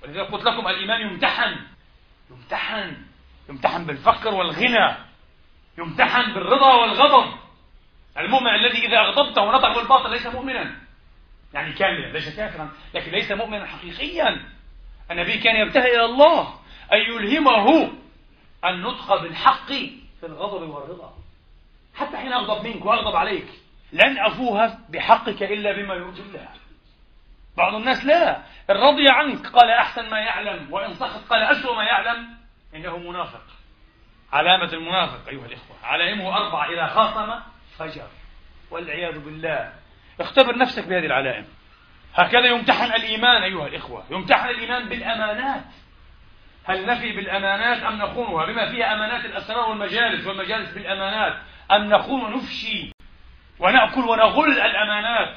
[0.02, 1.56] ولذلك قلت لكم الإيمان يمتحن
[2.30, 2.96] يمتحن
[3.48, 4.96] يمتحن بالفقر والغنى
[5.78, 7.38] يمتحن بالرضا والغضب.
[8.18, 10.76] المؤمن الذي إذا أغضبته ونطق بالباطل ليس مؤمنا.
[11.54, 14.44] يعني كاملا ليس كافرا لكن ليس مؤمنا حقيقيا.
[15.10, 16.54] النبي كان يبتهل إلى الله
[16.92, 17.92] أن يلهمه
[18.70, 19.68] النطق بالحق
[20.20, 21.14] في الغضب والرضا.
[21.94, 23.46] حتى حين أغضب منك وأغضب عليك
[23.92, 26.48] لن أفوه بحقك إلا بما يرضي الله.
[27.56, 28.36] بعض الناس لا
[28.70, 32.36] إن رضي عنك قال أحسن ما يعلم وإن سخط قال أسوأ ما يعلم
[32.74, 33.42] إنه منافق.
[34.32, 37.40] علامة المنافق أيها الإخوة علائمه أربعة إذا خاصم
[37.78, 38.08] فجر.
[38.70, 39.72] والعياذ بالله.
[40.20, 41.46] اختبر نفسك بهذه العلائم.
[42.14, 44.04] هكذا يمتحن الإيمان أيها الإخوة.
[44.10, 45.64] يمتحن الإيمان بالأمانات.
[46.66, 52.92] هل نفي بالأمانات أم نخونها؟ بما فيها أمانات الأسرار والمجالس والمجالس بالأمانات أم نخون ونفشي
[53.58, 55.36] ونأكل ونغل الأمانات؟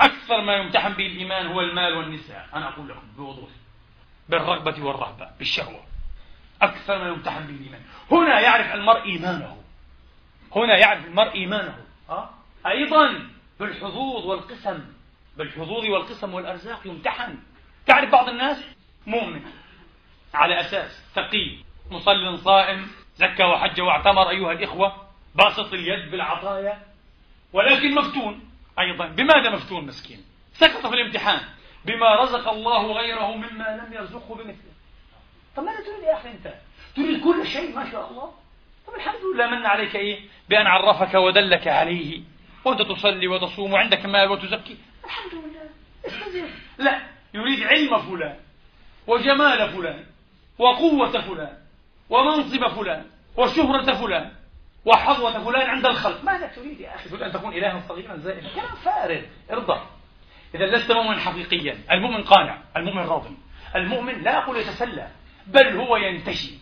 [0.00, 2.48] أكثر ما يمتحن به الإيمان هو المال والنساء.
[2.54, 3.48] أنا أقول لكم بوضوح
[4.28, 5.84] بالرغبة والرهبة بالشهوة.
[6.62, 7.80] أكثر ما يمتحن به الإيمان.
[8.10, 9.56] هنا يعرف المرء إيمانه.
[10.56, 11.76] هنا يعرف المرء إيمانه؟
[12.66, 13.28] أيضا
[13.60, 14.84] بالحظوظ والقسم.
[15.36, 17.38] بالحظوظ والقسم والأرزاق يمتحن.
[17.86, 18.64] تعرف بعض الناس؟
[19.06, 19.40] مؤمن.
[20.34, 21.56] على أساس تقي
[21.90, 26.82] مصل صائم زكى وحج واعتمر أيها الإخوة باسط اليد بالعطايا
[27.52, 29.06] ولكن مفتون أيضا.
[29.06, 31.40] بماذا مفتون مسكين؟ سقط في الامتحان
[31.84, 34.74] بما رزق الله غيره مما لم يرزقه بمثله.
[35.56, 36.54] طب ماذا تريد يا أخي أنت؟
[36.96, 38.32] تريد كل شيء ما شاء الله.
[38.86, 42.20] طب الحمد لله من عليك إيه؟ بأن عرفك ودلك عليه.
[42.64, 44.76] وأنت تصلي وتصوم وعندك مال وتزكي.
[45.04, 46.48] الحمد لله.
[46.78, 47.00] لا
[47.34, 48.36] يريد علم فلان
[49.06, 50.04] وجمال فلان.
[50.58, 51.56] وقوة فلان
[52.10, 54.32] ومنصب فلان وشهرة فلان
[54.84, 56.24] وحظوة فلان عند الخلق.
[56.24, 59.22] ماذا تريد يا أخي؟ تريد أن تكون إلها صغيرا زائلا كلام فارغ.
[59.50, 59.80] ارضى.
[60.54, 61.78] إذا لست مؤمن حقيقيا.
[61.90, 62.58] المؤمن قانع.
[62.76, 63.24] المؤمن راض
[63.76, 65.08] المؤمن لا أقول يتسلى
[65.46, 66.58] بل هو ينتشي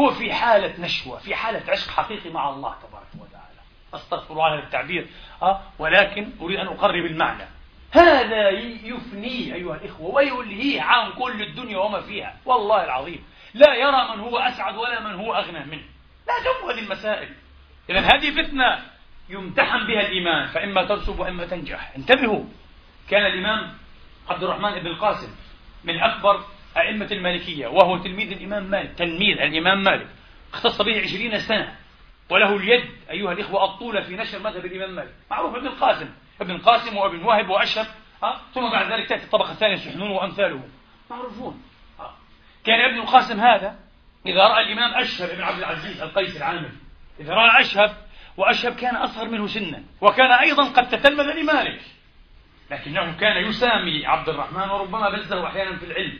[0.00, 3.60] هو في حالة نشوة في حالة عشق حقيقي مع الله تبارك وتعالى.
[3.94, 5.06] أستغفر الله هذا التعبير
[5.42, 7.44] أه؟ ولكن أريد أن أقرب المعنى.
[7.90, 8.48] هذا
[8.84, 12.36] يفنيه أيها الإخوة ويلهيه عن كل الدنيا وما فيها.
[12.44, 13.24] والله العظيم.
[13.54, 15.82] لا يرى من هو أسعد ولا من هو أغنى منه.
[16.26, 17.28] لا تم هذه المسائل
[17.90, 18.78] إذا هذه فتنة
[19.28, 21.92] يمتحن بها الإيمان فإما ترسب وإما تنجح.
[21.96, 22.44] انتبهوا.
[23.10, 23.74] كان الإمام
[24.28, 25.34] عبد الرحمن بن القاسم
[25.84, 26.44] من أكبر
[26.76, 30.06] أئمة المالكية وهو تلميذ الإمام مالك تلميذ الإمام مالك.
[30.54, 31.76] اختص به عشرين سنة
[32.30, 36.08] وله اليد أيها الإخوة الطولة في نشر مذهب الإمام مالك معروف ابن القاسم.
[36.40, 37.86] ابن القاسم وابن واهب وأشهب
[38.54, 40.60] ثم بعد ذلك تأتي الطبقة الثانية سحنون وأمثاله
[41.10, 41.62] معروفون.
[42.64, 43.78] كان ابن القاسم هذا
[44.26, 46.70] إذا رأى الإمام أشهب بن عبد العزيز القيس العامل
[47.20, 47.96] إذا رأى أشهب
[48.36, 51.80] وأشهب كان أصغر منه سنا وكان أيضا قد تتلمذ لمالك
[52.70, 56.18] لكنه كان يسامي عبد الرحمن وربما بزه أحيانا في العلم.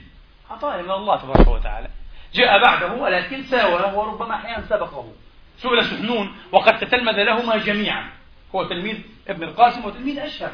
[0.50, 1.88] عطاء من الله تبارك وتعالى.
[2.35, 5.12] جاء بعده ولكن ساواه وربما أحيانا سبقه.
[5.56, 8.11] سئل سحنون وقد تتلمذ لهما جميعا.
[8.54, 8.98] هو تلميذ
[9.30, 10.52] ابن القاسم وتلميذ أشهر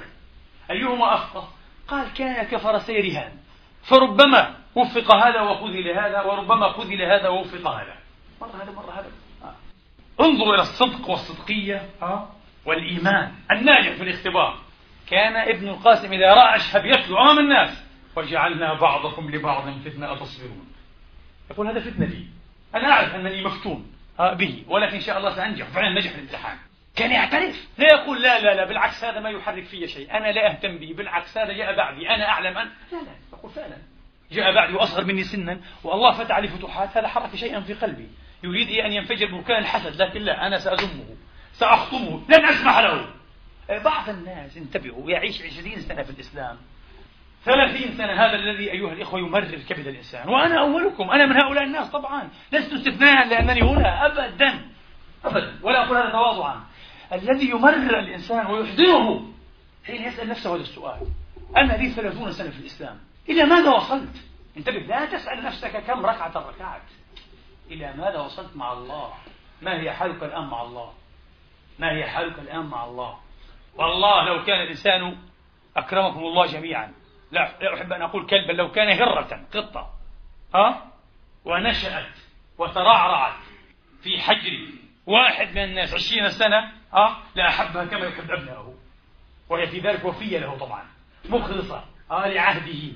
[0.70, 1.48] أيهما أفقه
[1.88, 3.32] قال كان كفرسي رهان
[3.82, 7.96] فربما وفق هذا وخذل هذا وربما خذل هذا ووفق هذا.
[8.40, 9.10] مرة هذا مرة هذا.
[10.20, 11.88] انظروا إلى الصدق والصدقية
[12.64, 14.58] والإيمان الناجح في الاختبار.
[15.06, 17.84] كان ابن القاسم إذا رأى أشهب يتلو أمام الناس
[18.16, 20.66] وجعلنا بعضكم لبعض فتنة أتصبرون
[21.50, 22.26] يقول هذا فتنة لي.
[22.74, 26.58] أنا أعرف أنني مفتون به ولكن إن شاء الله سأنجح فعلا نجح الامتحان.
[26.96, 27.68] كان يعترف.
[27.78, 30.16] لا يقول لا لا لا بالعكس هذا ما يحرك في شيء.
[30.16, 32.10] أنا لا أهتم به بالعكس هذا جاء بعدي.
[32.10, 33.76] أنا أعلم أن لا لا يقول فعلا.
[34.32, 38.08] جاء بعدي وأصغر مني سنا والله فتح لي فتوحات هذا حرك شيئا في قلبي.
[38.44, 41.16] يريد أن ينفجر بركان الحسد لكن لا أنا سأذمه.
[41.52, 43.06] سأخطبه لن أسمح له.
[43.68, 46.56] بعض الناس انتبهوا يعيش عشرين سنة في الإسلام.
[47.44, 50.28] ثلاثين سنة هذا الذي أيها الإخوة يمرر كبد الإنسان.
[50.28, 52.28] وأنا أولكم أنا من هؤلاء الناس طبعا.
[52.52, 54.60] لست استثناء لأنني هنا أبدا.
[55.24, 55.58] أبدا.
[55.62, 56.65] ولا أقول هذا تواضعا.
[57.12, 59.32] الذي يمرر الإنسان ويحزنه
[59.86, 61.00] حين يسأل نفسه هذا السؤال
[61.56, 64.16] أنا لي ثلاثون سنة في الإسلام إلى ماذا وصلت؟
[64.56, 66.82] انتبه لا تسأل نفسك كم ركعة ركعت
[67.70, 69.12] إلى ماذا وصلت مع الله؟
[69.62, 70.92] ما هي حالك الآن مع الله؟
[71.78, 73.18] ما هي حالك الآن مع الله؟
[73.74, 75.16] والله لو كان الإنسان
[75.76, 76.92] أكرمكم الله جميعا.
[77.32, 79.90] لا, لا أحب أن أقول كلبا لو كان هرة قطة.
[80.54, 80.92] ها؟
[81.44, 82.18] ونشأت
[82.58, 83.42] وترعرعت
[84.02, 84.68] في حجر
[85.06, 88.74] واحد من الناس عشرين سنة ها لأحبها كما يحب أبنائه
[89.48, 90.84] وهي في ذلك وفية له طبعا.
[91.28, 92.92] مخلصة ها لعهده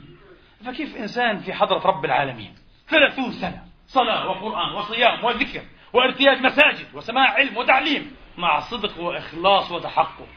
[0.66, 2.54] فكيف إنسان في حضرة رب العالمين؟
[2.88, 3.64] ثلاثون سنة.
[3.86, 10.28] صلاة وقرآن وصيام وذكر وارتياد مساجد وسماع علم وتعليم مع صدق وإخلاص وتحقق.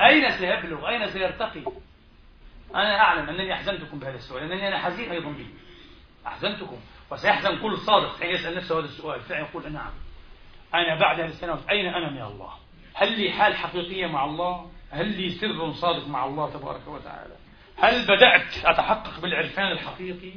[0.00, 1.62] أين سيبلغ؟ أين سيرتقي؟
[2.74, 5.46] أنا أعلم أنني أحزنتكم بهذا السؤال لأنني أنا حزين أيضا به.
[6.26, 6.76] أحزنتكم
[7.10, 9.92] وسيحزن كل صادق حين يسأل نفسه هذا السؤال فعلا يقول نعم.
[10.74, 12.65] أنا بعد هذه السنوات أين أنا من الله؟
[12.96, 17.34] هل لي حال حقيقية مع الله؟ هل لي سر صادق مع الله تبارك وتعالى؟
[17.76, 20.32] هل بدأت أتحقق بالعرفان الحقيقي؟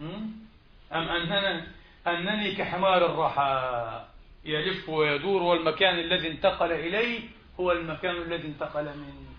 [0.00, 1.66] أم أننا
[2.06, 4.04] أنني كحمار الرحى
[4.44, 7.20] يلف ويدور والمكان الذي انتقل إليه
[7.60, 9.30] هو المكان الذي انتقل منه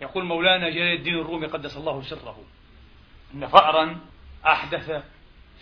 [0.00, 2.44] يقول مولانا جلال الدين الرومي قدس الله سره.
[3.34, 4.00] إن فأرا
[4.46, 5.02] أحدث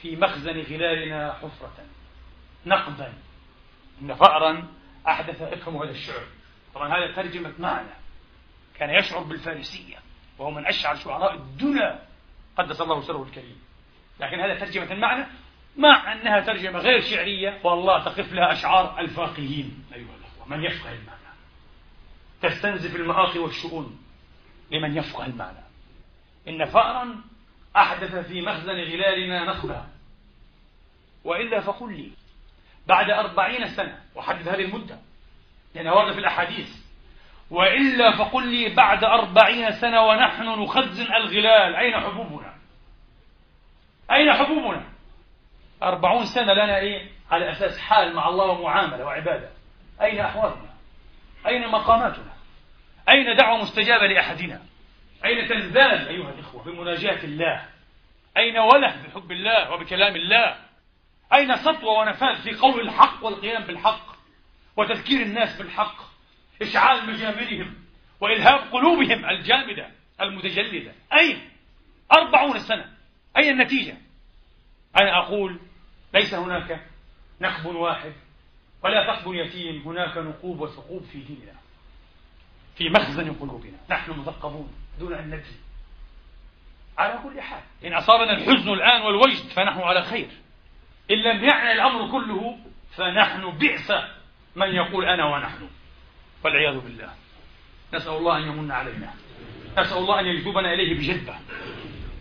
[0.02, 1.84] في مخزن غلالنا حفرة.
[2.66, 3.12] نقدا
[4.02, 4.77] إن فأرا
[5.08, 6.22] أحدث افهموا هذا الشعر.
[6.74, 7.90] طبعا هذا ترجمة معنى.
[8.78, 9.96] كان يشعر بالفارسية
[10.38, 12.02] وهو من أشعر شعراء الدنيا.
[12.58, 13.62] قدس الله سره الكريم.
[14.20, 15.26] لكن هذا ترجمة المعنى
[15.76, 19.84] مع أنها ترجمة غير شعرية والله تقف لها أشعار الفاقهين.
[19.94, 21.18] أيها الأخوة من يفقه المعنى؟
[22.42, 23.98] تستنزف المآخي والشؤون
[24.70, 25.64] لمن يفقه المعنى.
[26.48, 27.16] إن فأرا
[27.76, 29.86] أحدث في مخزن غلالنا نخبة.
[31.24, 32.10] وإلا فقل لي
[32.88, 33.98] بعد أربعين سنة.
[34.14, 34.98] وحدد هذه المدة.
[35.74, 36.76] لأنها واردة في الأحاديث.
[37.50, 41.76] وإلا فقل لي بعد أربعين سنة ونحن نخزن الغلال.
[41.76, 42.54] أين حبوبنا؟
[44.10, 44.84] أين حبوبنا؟
[45.82, 49.50] أربعون سنة لنا إيه؟ على أساس حال مع الله ومعاملة وعبادة.
[50.00, 50.70] أين أحوالنا؟
[51.46, 52.32] أين مقاماتنا؟
[53.08, 54.60] أين دعوة مستجابة لأحدنا؟
[55.24, 57.64] أين تزداد أيها الإخوة بمناجاة الله؟
[58.36, 60.67] أين وله بحب الله وبكلام الله؟
[61.34, 64.06] أين سطوة ونفاذ في قول الحق والقيام بالحق
[64.76, 65.96] وتذكير الناس بالحق؟
[66.62, 67.74] إشعال مجاملهم
[68.20, 70.92] وإلهاب قلوبهم الجامدة المتجلدة.
[71.12, 71.50] أين؟
[72.12, 72.92] أربعون سنة.
[73.36, 73.96] أين النتيجة؟
[75.00, 75.60] أنا أقول
[76.14, 76.86] ليس هناك
[77.40, 78.12] نقب واحد
[78.84, 81.54] ولا ثقب يتيم هناك نقوب وثقوب في ديننا
[82.76, 83.78] في مخزن قلوبنا.
[83.90, 85.56] نحن مثقبون دون أن ندري.
[86.98, 90.28] على كل حال إن أصابنا الحزن الآن والوجد فنحن على خير.
[91.10, 92.58] إن لم يعني الأمر كله
[92.96, 93.92] فنحن بئس
[94.56, 95.68] من يقول أنا ونحن.
[96.44, 97.10] والعياذ بالله.
[97.94, 99.14] نسأل الله أن يمن علينا.
[99.78, 101.34] نسأل الله أن يجذبنا إليه بجدة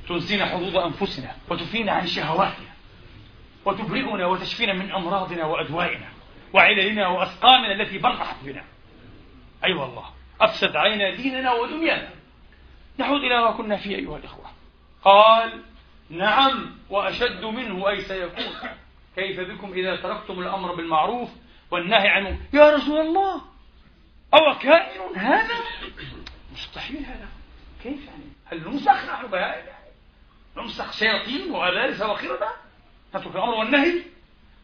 [0.07, 2.67] تنسينا حظوظ أنفسنا وتفينا عن شهواتنا
[3.65, 6.07] وتبرئنا وتشفينا من أمراضنا وأدوائنا
[6.53, 8.61] وعللنا وأسقامنا التي برحت بنا.
[9.63, 10.05] أي أيوة والله
[10.41, 12.09] أفسد علينا ديننا ودنيانا.
[12.97, 14.45] نعود إلى ما كنا فيه أيها الإخوة.
[15.03, 15.61] قال
[16.09, 18.53] نعم وأشد منه أي سيكون.
[19.15, 21.29] كيف بكم إذا تركتم الأمر بالمعروف
[21.71, 23.41] والنهي عنه؟ يا رسول الله
[24.33, 25.55] أو كائن هذا؟
[26.53, 27.27] مستحيل هذا.
[27.83, 29.65] كيف يعني؟ هل نمسخ نحن بهائم
[30.57, 32.49] نمسخ شياطين وأبارس وخردة
[33.15, 34.03] نترك الأمر والنهي؟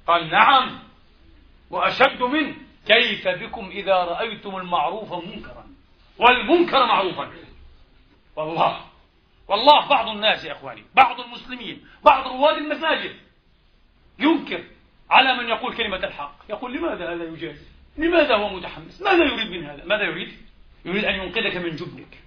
[0.07, 0.79] قال نعم
[1.69, 2.55] وأشد منه.
[2.87, 5.65] كيف بكم إذا رأيتم المعروف منكرا؟
[6.19, 7.31] والمنكر معروفا.
[8.35, 8.92] والله
[9.47, 13.15] والله بعض الناس يا إخواني بعض المسلمين بعض رواد المساجد
[14.19, 14.63] ينكر
[15.09, 16.35] على من يقول كلمة الحق.
[16.49, 17.65] يقول لماذا هذا يجازي
[17.97, 20.33] لماذا هو متحمس؟ ماذا يريد من هذا؟ ماذا يريد؟
[20.85, 22.17] يريد أن ينقذك من جبنك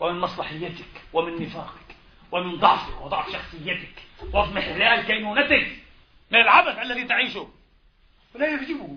[0.00, 1.96] ومن مصلحيتك ومن نفاقك
[2.32, 3.94] ومن ضعفك وضعف شخصيتك
[4.32, 5.76] واضمحلال كينونتك.
[6.30, 7.50] من العبث الذي تعيشه.
[8.34, 8.96] ولا يعجبه.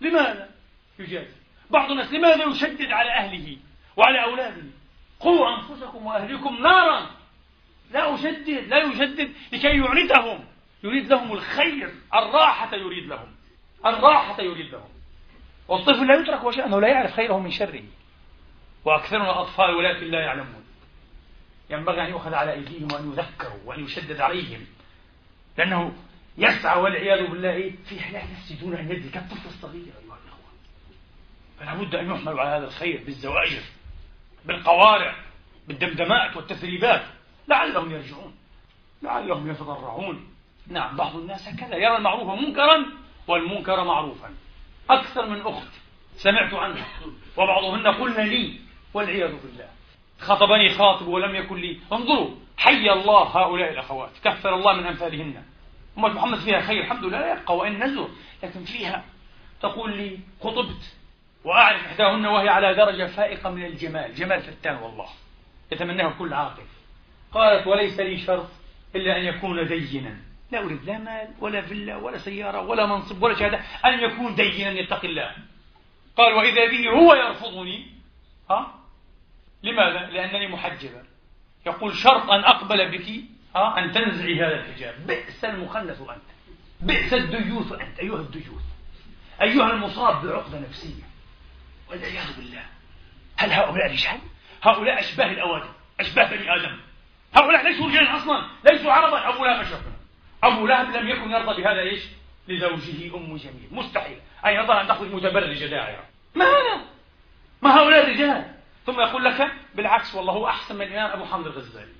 [0.00, 0.50] لماذا
[0.98, 1.34] يجازي
[1.70, 3.56] بعض الناس لماذا يشدد على أهله
[3.96, 4.62] وعلى أولاده؟
[5.20, 7.10] قوا أنفسكم وأهلكم نارا.
[7.90, 10.44] لا أشدد لا يجدد لكي يعرضهم
[10.84, 11.94] يريد لهم الخير.
[12.14, 13.28] الراحة يريد لهم.
[13.86, 14.88] الراحة يريد لهم.
[15.68, 17.82] والطفل لا يترك وشأنه لا يعرف خيره من شره.
[18.84, 20.64] وأكثرنا الأطفال ولكن لا يعلمون.
[21.70, 24.66] ينبغي أن يؤخذ على أيديهم وأن يذكروا وأن يشدد عليهم.
[25.58, 25.92] لأنه
[26.38, 29.82] يسعى والعياذ بالله في حياة نفسه دون أن يدري كالطفل الصغير.
[29.82, 30.50] أيها الأخوة.
[31.58, 33.62] فلا بد أن يحملوا على هذا الخير بالزواجر.
[34.44, 35.14] بالقوارع
[35.68, 37.02] بالدمدمات والتثريبات.
[37.48, 38.34] لعلهم يرجعون
[39.02, 40.28] لعلهم يتضرعون.
[40.66, 42.86] نعم بعض الناس هكذا يرى المعروف منكرا
[43.28, 44.34] والمنكر معروفا.
[44.90, 45.72] أكثر من أخت
[46.16, 46.86] سمعت عنها
[47.36, 48.60] وبعضهن قلن لي
[48.94, 49.68] والعياذ بالله.
[50.20, 51.78] خطبني خاطب ولم يكن لي.
[51.92, 54.10] انظروا حي الله هؤلاء الأخوات.
[54.24, 55.44] كفر الله من أمثالهن.
[55.98, 58.08] أمة محمد فيها خير الحمد لله لا يبقى وإن نزل
[58.42, 59.04] لكن فيها
[59.62, 60.96] تقول لي خطبت
[61.44, 65.08] وأعرف إحداهن وهي على درجة فائقة من الجمال جمال فتان والله.
[65.72, 66.62] يتمناه كل عاقل.
[67.32, 68.48] قالت وليس لي شرط
[68.94, 70.16] إلا أن يكون دينا.
[70.52, 74.70] لا أريد لا مال ولا فيلا ولا سيارة ولا منصب ولا شهادة أن يكون دينا
[74.70, 75.34] يتقي الله.
[76.16, 77.86] قال وإذا به هو يرفضني.
[78.50, 78.74] ها؟
[79.62, 81.02] لماذا؟ لأنني محجبة
[81.66, 83.06] يقول شرط أن أقبل بك
[83.56, 85.06] ها أن تنزعي هذا الحجاب.
[85.06, 86.30] بئس المخنث أنت.
[86.80, 88.64] بئس الديوث أنت أيها الديوث.
[89.42, 91.09] أيها المصاب بعقدة نفسية.
[91.90, 92.64] والعياذ بالله.
[93.36, 94.20] هل هؤلاء رجال؟
[94.62, 96.80] هؤلاء أشباه الأوادم أشباه بني آدم.
[97.36, 99.28] هؤلاء ليسوا رجالا أصلا ليسوا عربا.
[99.28, 99.92] أبو لهب أشرفنا
[100.42, 102.02] أبو لهب لم يكن يرضى بهذا إيش؟
[102.48, 103.68] لزوجه أم جميل.
[103.70, 104.18] مستحيل.
[104.46, 106.84] أن يرضى أن تخرج متبرجة داعية ما هذا؟
[107.62, 108.54] ما هؤلاء الرجال؟
[108.86, 111.92] ثم يقول لك بالعكس والله هو أحسن من الإمام أبو حامد الغزالي.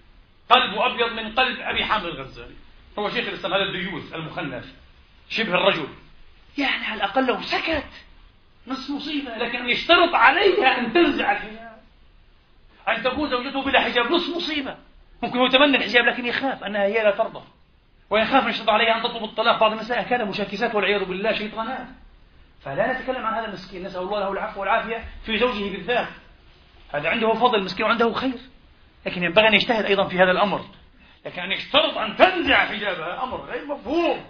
[0.50, 2.54] قلبه أبيض من قلب أبي حامد الغزالي.
[2.98, 4.66] هو شيخ الإسلام هذا الديوث المخنث
[5.28, 5.88] شبه الرجل.
[6.58, 7.86] يعني على الأقل لو سكت.
[8.66, 9.36] نصف مصيبة.
[9.36, 11.80] لكن يشترط عليها أن تنزع الحجاب.
[12.88, 14.76] أن تكون زوجته بلا حجاب نصف مصيبة.
[15.22, 17.42] ممكن يتمنى الحجاب لكن يخاف أنها هي لا ترضى.
[18.10, 20.02] ويخاف من يشترط عليها أن تطلب الطلاق بعض النساء.
[20.02, 21.86] كان مشاكسات والعياذ بالله شيطانات.
[22.62, 23.82] فلا نتكلم عن هذا المسكين.
[23.82, 26.08] نسأل الله له العفو والعافية في زوجه بالذات.
[26.94, 28.38] هذا عنده فضل مسكين وعنده خير.
[29.06, 30.60] لكن ينبغي أن يجتهد أيضا في هذا الأمر.
[31.26, 34.24] لكن أن يشترط أن تنزع حجابها أمر غير مفهوم.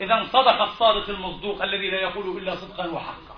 [0.00, 3.29] إذا صدق الصادق المصدوق الذي لا يقول إلا صدقا وحقا.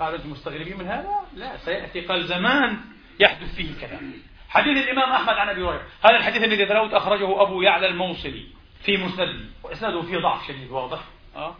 [0.00, 2.80] قال أنتم مستغربين من هذا؟ لا سيأتي قال زمان
[3.20, 4.12] يحدث فيه الكلام.
[4.48, 5.82] حديث الإمام أحمد عن أبي هريرة.
[6.04, 8.46] هذا الحديث الذي تلوت أخرجه أبو يعلى الموصلي
[8.80, 10.98] في مسنده وإسناده فيه ضعف شديد واضح؟
[11.36, 11.54] أه؟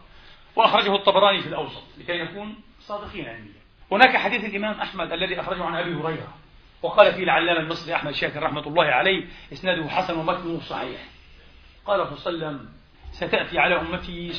[0.55, 3.51] وأخرجه الطبراني في الأوسط لكي نكون صادقين عندي.
[3.91, 6.33] هناك حديث الإمام أحمد الذي أخرجه عن أبي هريرة
[6.81, 11.01] وقال فيه العلامة المصري أحمد شاكر رحمة الله عليه إسناده حسن ومتنه صحيح.
[11.85, 12.69] قال صلى الله عليه وسلم
[13.11, 14.33] ستأتي على أمتي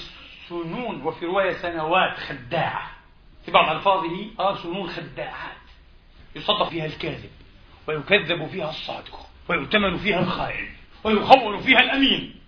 [0.48, 2.97] سنون وفي رواية سنوات خداعة.
[3.48, 5.56] في بعض ألفاظه آه سنون خداعات
[6.36, 7.30] يصدق فيها الكاذب
[7.86, 10.68] ويكذب فيها الصادق ويؤتمن فيها الخائن
[11.04, 12.40] ويخون فيها الأمين.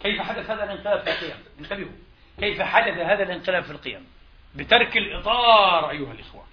[0.00, 1.92] كيف حدث هذا الانقلاب في القيم؟ انتبهوا.
[2.40, 4.06] كيف حدث هذا الانقلاب في القيم؟
[4.54, 6.44] بترك الإطار أيها الإخوة.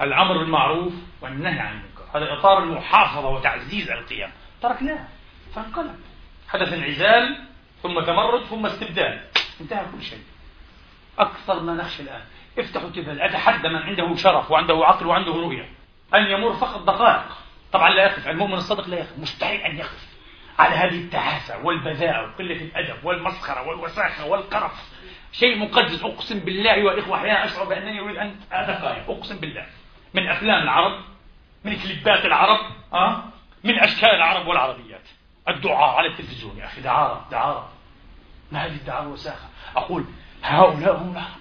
[0.00, 2.18] الأمر بالمعروف والنهي عن المنكر.
[2.18, 4.30] هذا إطار المحافظة وتعزيز القيم.
[4.62, 5.08] تركناه.
[5.54, 6.00] فانقلب.
[6.48, 7.44] حدث انعزال
[7.82, 9.20] ثم تمرد ثم استبدال.
[9.60, 10.24] انتهى كل شيء.
[11.18, 12.24] أكثر ما نخشى الآن.
[12.58, 15.68] افتحوا التلفاز أتحدى من عنده شرف وعنده عقل وعنده رؤية.
[16.14, 17.26] أن يمر فقط دقائق.
[17.72, 18.28] طبعا لا يقف.
[18.28, 19.18] المؤمن الصادق لا يقف.
[19.18, 20.08] مستحيل أن يقف.
[20.58, 24.72] على هذه التعاسة والبذاءة وقلة الأدب والمسخرة والوساخة والقرف.
[25.32, 26.02] شيء مقدس.
[26.04, 29.66] أقسم بالله والإخوة أحيانا أشعر بأنني أريد أن أتقايم أقسم بالله.
[30.14, 31.00] من أفلام العرب
[31.64, 32.60] من كليبات العرب
[32.92, 33.22] أه؟
[33.64, 35.08] من أشكال العرب والعربيات.
[35.48, 36.58] الدعاء على التلفزيون.
[36.58, 37.68] يا أخي دعارة دعارة.
[38.52, 39.48] ما هذه الدعارة؟ وساخة.
[39.76, 40.04] أقول
[40.42, 41.39] هؤلاء هم العرب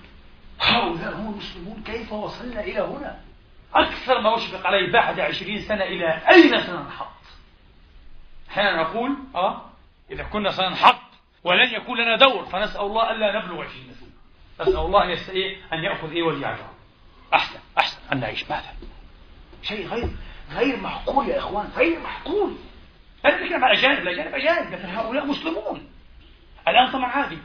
[0.59, 3.19] هؤلاء هم المسلمون كيف وصلنا إلى هنا؟
[3.73, 7.07] أكثر ما أشفق عليه بعد عشرين سنة إلى أين سننحط؟
[8.49, 9.65] أحيانا أقول آه
[10.11, 11.01] إذا كنا سننحط
[11.43, 14.09] ولن يكون لنا دور فنسأل الله ألا نبلغ عشرين سنة.
[14.61, 16.65] نسأل الله أن يستطيع أن يأخذ إيه وليعجب
[17.33, 18.73] أحسن أحسن أن نعيش ماذا؟
[19.63, 20.09] شيء غير
[20.51, 22.55] غير معقول يا إخوان غير معقول.
[23.25, 25.89] أنا بتكلم على أجانب الأجانب أجانب لكن هؤلاء مسلمون.
[26.67, 27.37] الآن طبعا عادي.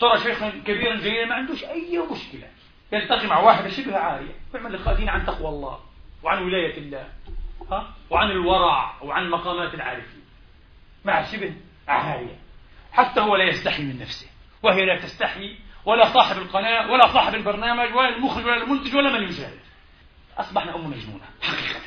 [0.00, 2.48] ترى شيخ كبيرا جليلا ما عندوش أي مشكلة.
[2.92, 4.34] يلتقي مع واحدة شبه عارية.
[4.54, 5.80] ويعمل لقاء عن تقوى الله
[6.22, 7.08] وعن ولاية الله
[7.70, 10.22] ها؟ وعن الورع وعن مقامات العارفين.
[11.04, 11.54] مع شبه
[11.88, 12.38] عارية.
[12.92, 14.26] حتى هو لا يستحي من نفسه.
[14.62, 19.28] وهي لا تستحي ولا صاحب القناة ولا صاحب البرنامج ولا المخرج ولا المنتج ولا من
[19.28, 19.58] يشاهد
[20.38, 21.24] أصبحنا أم مجنونة.
[21.42, 21.80] حقيقة.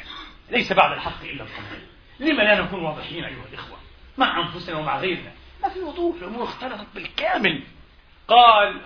[0.52, 1.82] ليس بعد الحق إلا القناة
[2.20, 3.78] لما لا نكون واضحين أيها الإخوة
[4.18, 5.32] مع أنفسنا ومع غيرنا؟
[5.64, 7.64] ما في وضوح الأمور اختلطت بالكامل.
[8.28, 8.82] قال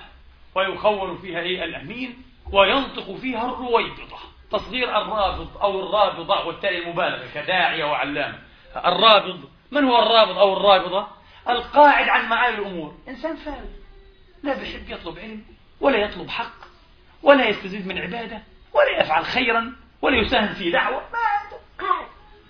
[0.55, 4.17] ويخول فيها إيه الأمين وينطق فيها الرويبضة
[4.51, 8.39] تصغير الرابض أو الرابضة والتالي المبالغة كداعية وعلامة
[8.75, 11.07] الرابض من هو الرابض أو الرابضة؟
[11.49, 12.95] القاعد عن معالي الأمور.
[13.07, 13.69] إنسان فارغ
[14.43, 15.43] لا بيحب يطلب علم
[15.81, 16.67] ولا يطلب حق
[17.23, 18.41] ولا يستزيد من عبادة
[18.73, 20.97] ولا يفعل خيرا ولا يساهم في دعوة.
[20.97, 21.57] ما عنده.
[21.79, 22.07] قاعد.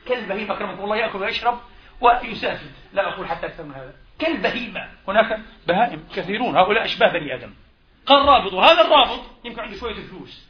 [0.08, 1.60] كالبهيمة أكرمكم الله يأكل ويشرب
[2.02, 3.94] ويسافد لا أقول حتى أكثر من هذا.
[4.20, 4.90] كالبهيمة.
[5.08, 7.54] هناك بهائم كثيرون هؤلاء أشباه بني آدم.
[8.06, 10.48] قال رابط وهذا الرابط يمكن عنده شوية فلوس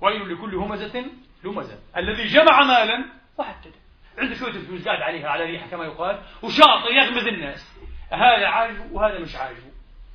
[0.00, 1.04] ويل لكل همزة
[1.44, 1.78] لمزة.
[1.96, 3.04] الذي جمع مالا
[3.38, 3.72] وحدد
[4.18, 7.74] عنده شوية فلوس قاعد عليها على ريحة كما يقال وشاطر يغمز الناس.
[8.10, 9.74] هذا عاجبه وهذا مش عاجبه.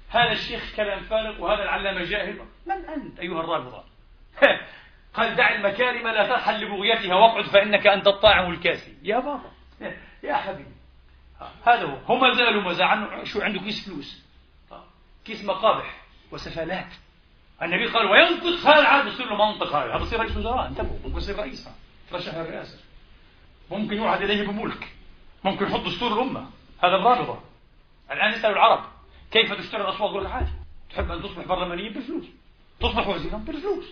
[0.09, 2.39] هذا الشيخ كلام فارغ وهذا العلامة جاهل.
[2.65, 3.84] من أنت أيها الرابطة
[5.13, 8.97] قال دع المكارم لا ترحل لبغيتها واقعد فإنك أنت الطاعم الكاسي.
[9.03, 9.51] يا بابا.
[10.23, 10.78] يا حبيبي.
[11.67, 11.97] هذا هو.
[12.13, 14.23] هم زالوا مزاعا شو عنده كيس فلوس.
[15.25, 16.93] كيس مقابح وسفالات.
[17.61, 19.97] النبي قال وينطق هذا عاد بصير له منطق هذا.
[19.97, 20.67] بصير رئيس وزراء.
[20.67, 21.69] انتبهوا ممكن يصير رئيس.
[22.11, 22.77] ترشح الرئاسة.
[23.71, 24.95] ممكن يوعد إليه بملك.
[25.43, 26.49] ممكن يحط دستور الأمة.
[26.83, 27.41] هذا الرابطة.
[28.11, 28.83] الآن يسألوا العرب
[29.31, 30.51] كيف تشتري الأصوات يقول عادي
[30.89, 32.25] تحب أن تصبح برلمانيا بالفلوس.
[32.79, 33.85] تصبح وزيرا بالفلوس.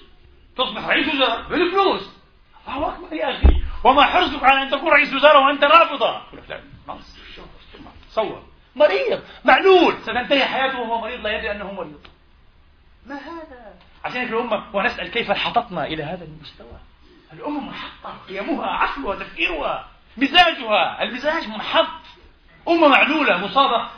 [0.57, 2.11] تصبح رئيس وزراء بالفلوس.
[2.67, 3.63] الله أكبر يا أخي.
[3.83, 6.21] وما حرصك على أن تكون رئيس وزراء وأنت رافضة.
[8.17, 8.41] صور
[8.75, 9.95] مريض معلول.
[10.03, 12.01] ستنتهي حياته وهو مريض لا يدري أنه مريض.
[13.05, 13.73] ما هذا؟
[14.05, 16.79] عشان هيك الأمة ونسأل كيف انحططنا إلى هذا المستوى؟
[17.33, 19.87] الأمة منحطة قيمها عقلها تفكيرها
[20.17, 21.03] مزاجها.
[21.03, 22.01] المزاج منحط
[22.67, 23.89] أمة معلولة مصابة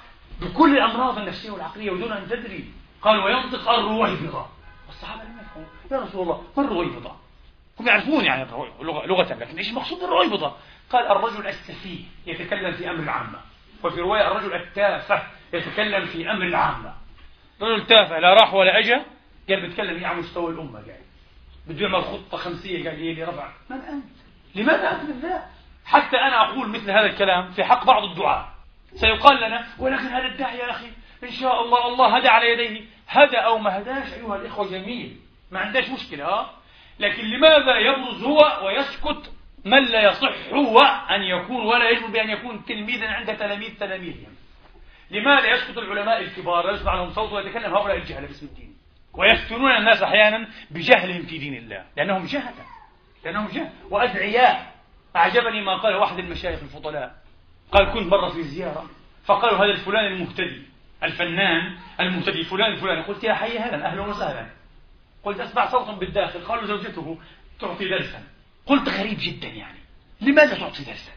[0.42, 2.72] بكل الأمراض النفسية والعقلية ودون أن تدري.
[3.02, 4.46] قال وينطق الرويبضة
[4.88, 5.68] والصحابة لم يفهموا.
[5.92, 7.12] يا رسول الله ما الرويبضة
[7.80, 8.52] هم يعرفون يعني
[8.82, 10.56] لغة, لكن إيش المقصود بالرويبضة
[10.90, 13.49] قال الرجل السفيه يتكلم في أمر العامة
[13.84, 15.24] وفي رواية الرجل التافه
[15.54, 16.94] يتكلم في أمر العامة.
[17.62, 19.06] رجل تافه لا راح ولا أجا
[19.50, 20.96] قال بيتكلم على مستوى الأمة قال
[21.68, 24.06] بده يعمل خطة خمسية قال لي رفع من أنت؟
[24.56, 25.44] لماذا أنت بالله؟
[25.86, 28.50] حتى أنا أقول مثل هذا الكلام في حق بعض الدعاء.
[28.96, 30.88] سيقال لنا ولكن هذا الداعي يا أخي
[31.24, 32.86] إن شاء الله الله هدى على يديه.
[33.08, 35.18] هدى أو ما هداش أيها الإخوة جميل
[35.52, 36.54] ما عندهاش مشكلة ها
[37.00, 39.32] لكن لماذا يبرز هو ويسكت
[39.66, 40.80] من لا يصح هو
[41.16, 44.36] أن يكون ولا يجب بأن يكون تلميذا عند تلاميذ تلاميذهم.
[45.12, 48.76] لماذا يسقط العلماء الكبار لا يسمع لهم صوت ويتكلم هؤلاء الجهل باسم الدين؟
[49.14, 51.86] ويفتنون الناس أحيانا بجهلهم في دين الله.
[51.98, 52.66] لأنهم جهلة.
[53.26, 53.70] لأنهم جهل.
[53.90, 54.76] وأدعياء.
[55.16, 57.16] أعجبني ما قال واحد المشايخ الفضلاء.
[57.72, 58.86] قال كنت مرة في زيارة.
[59.26, 60.62] فقالوا هذا الفلان المهتدي.
[61.04, 62.44] الفنان المهتدي.
[62.44, 63.86] فلان الفلاني قلت يا حي هلا.
[63.86, 64.48] أهلا وسهلا.
[65.24, 66.40] قلت أسمع صوتا بالداخل.
[66.40, 67.18] قالوا زوجته
[67.60, 68.24] تعطي درسا.
[68.70, 69.80] قلت غريب جدا يعني.
[70.22, 71.12] لماذا تعطي درسا؟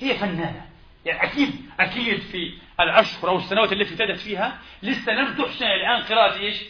[0.00, 0.66] هي فنانة.
[1.04, 6.38] يعني أكيد أكيد في الأشهر أو السنوات التي ابتدت فيها لسه لم تحسن الآن قراءة
[6.38, 6.62] إيش؟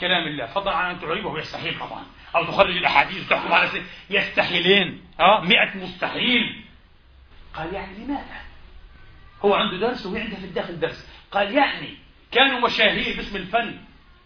[0.00, 0.46] كلام الله.
[0.46, 2.04] فضلا عن أن تعربه يستحيل طبعا.
[2.36, 3.84] أو تخرج الأحاديث وتحكم على سنة.
[4.10, 5.04] يستحيلين.
[5.20, 6.64] أه مئة مستحيل.
[7.54, 8.40] قال يعني لماذا؟
[9.44, 11.08] هو عنده درس وهي عندها في الداخل درس.
[11.32, 11.96] قال يعني
[12.32, 13.78] كانوا مشاهير باسم الفن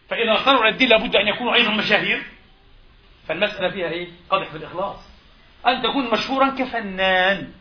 [0.09, 2.23] فإذا صاروا الدين لابد أن يكونوا أيضا مشاهير.
[3.27, 5.08] فالمسألة فيها إيه؟ قدح في الإخلاص.
[5.67, 7.53] أن تكون مشهورا كفنان.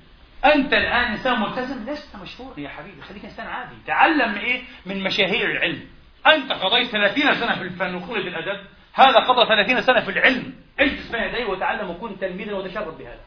[0.45, 3.75] أنت الآن إنسان ملتزم لست مشهورا يا حبيبي خليك إنسان عادي.
[3.87, 5.87] تعلم إيه؟ من مشاهير العلم.
[6.27, 10.53] أنت قضيت 30 سنة في الفن وكلية الأدب هذا قضى 30 سنة في العلم.
[10.79, 13.23] اجلس بين يديه وتعلم وكن تلميذا وتشرب بهذا.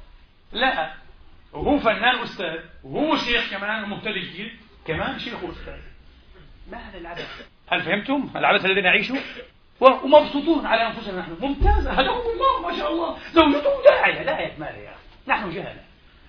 [0.53, 0.95] لا
[1.53, 4.51] وهو فنان أستاذ وهو شيخ كمان مبتدئ جديد
[4.87, 5.81] كمان شيخ وأستاذ.
[6.71, 9.15] ما هذا العبث هل فهمتم العبث الذي نعيشه؟
[9.81, 11.37] ومبسوطون على أنفسنا نحن.
[11.41, 11.89] ممتاز.
[11.89, 13.19] هداهم الله ما شاء الله.
[13.33, 15.01] زوجته داعية لا يا ماذا يا أخي.
[15.29, 15.83] نحن جهلة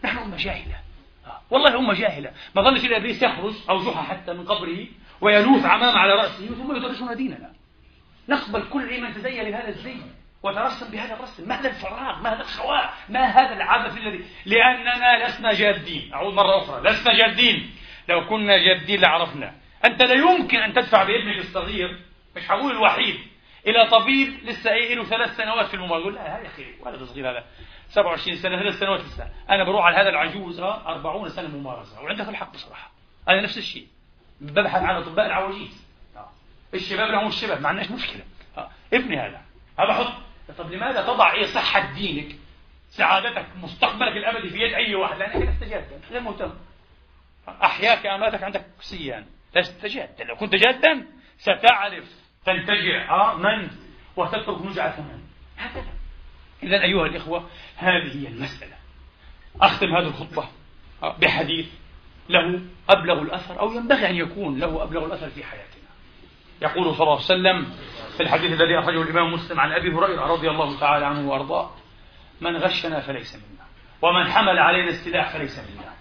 [0.03, 0.75] نحن أمة جاهلة.
[1.49, 2.31] والله أمة جاهلة.
[2.55, 4.87] ما ظنش إلا إبليس يخرج أو جحا حتى من قبره
[5.21, 7.51] ويلوث عمام على رأسه ثم يدرسون ديننا.
[8.29, 9.95] نقبل كل من تزين بهذا الزي
[10.43, 11.47] وترسم بهذا الرسم.
[11.47, 16.13] ما هذا الفراغ؟ ما هذا الخواء؟ ما هذا العبث الذي؟ لأننا لسنا جادين.
[16.13, 16.89] أعود مرة أخرى.
[16.89, 17.71] لسنا جادين.
[18.09, 19.53] لو كنا جادين لعرفنا.
[19.85, 21.99] أنت لا يمكن أن تدفع بابنك الصغير.
[22.35, 23.19] مش هقول الوحيد.
[23.67, 27.31] إلى طبيب لسه إيه له ثلاث سنوات في الممارسة يقول لا هذا أخي ولد صغير
[27.31, 27.43] هذا
[27.89, 29.29] 27 سنة ثلاث سنوات لسه.
[29.49, 32.01] أنا بروح على هذا العجوز 40 سنة ممارسة.
[32.01, 32.91] وعندك الحق بصراحة.
[33.29, 33.87] أنا نفس الشيء.
[34.41, 35.87] ببحث عن أطباء العواجيز.
[36.17, 36.29] آه.
[36.73, 38.21] الشباب لهم الشباب ما عندناش مشكلة.
[38.57, 38.69] آه.
[38.93, 39.41] ابني هذا.
[39.79, 40.13] هذا حط
[40.57, 42.35] طب لماذا تضع إيه صحة دينك
[42.89, 46.53] سعادتك مستقبلك الأبدي في يد أي واحد؟ لأنك لست جادا غير مهتم.
[47.47, 49.25] أحياك أماتك عندك سيان.
[49.55, 51.07] لست جادا لو كنت جادا
[51.37, 53.67] ستعرف تنتجع آه من؟
[54.15, 55.21] وتترك نجعة من؟
[55.57, 55.93] هكذا.
[56.63, 58.75] إذا أيها الإخوة هذه هي المسألة.
[59.61, 60.47] أختم هذه الخطبة
[61.03, 61.67] آه، بحديث
[62.29, 65.81] له أبلغ الأثر أو ينبغي أن يكون له أبلغ الأثر في حياتنا.
[66.61, 67.65] يقول صلى الله عليه وسلم
[68.17, 71.71] في الحديث الذي أخرجه الإمام مسلم عن أبي هريرة رضي الله تعالى عنه وأرضاه
[72.41, 73.65] من غشنا فليس منا
[74.01, 75.93] ومن حمل علينا السلاح فليس منا.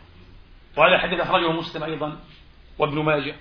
[0.76, 2.18] وهذا الحديث أخرجه مسلم أيضا
[2.78, 3.34] وابن ماجه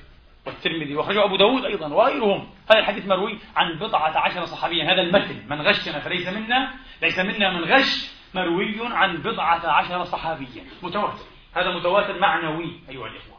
[0.45, 2.49] والترمذي وأخرجه أبو داود أيضا وغيرهم.
[2.71, 4.93] هذا الحديث مروي عن بضعة عشر صحابيا.
[4.93, 10.63] هذا المثل من غشنا فليس منا ليس منا من غش مروي عن بضعة عشر صحابيا.
[10.83, 11.25] متواتر.
[11.55, 13.37] هذا متواتر معنوي أيها الإخوة.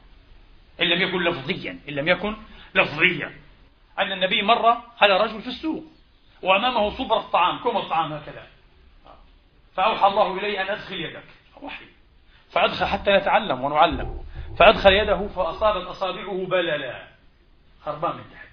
[0.80, 2.36] إن لم يكن لفظيا إن لم يكن
[2.74, 3.34] لفظيا.
[3.98, 4.66] أن النبي مر
[5.00, 5.84] على رجل في السوق
[6.42, 8.46] وأمامه صبر الطعام كم الطعام هكذا؟
[9.74, 11.24] فأوحى الله إلي أن أدخل يدك.
[11.62, 11.84] وحي.
[12.50, 14.20] فأدخل حتى نتعلم ونعلم.
[14.60, 17.08] فأدخل يده فأصابت أصابعه بللا.
[17.84, 18.48] خربان من تحت.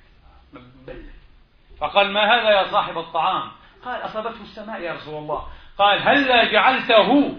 [0.87, 1.09] بلل
[1.79, 3.51] فقال ما هذا يا صاحب الطعام؟
[3.85, 5.47] قال أصابته السماء يا رسول الله.
[5.77, 7.37] قال هلا جعلته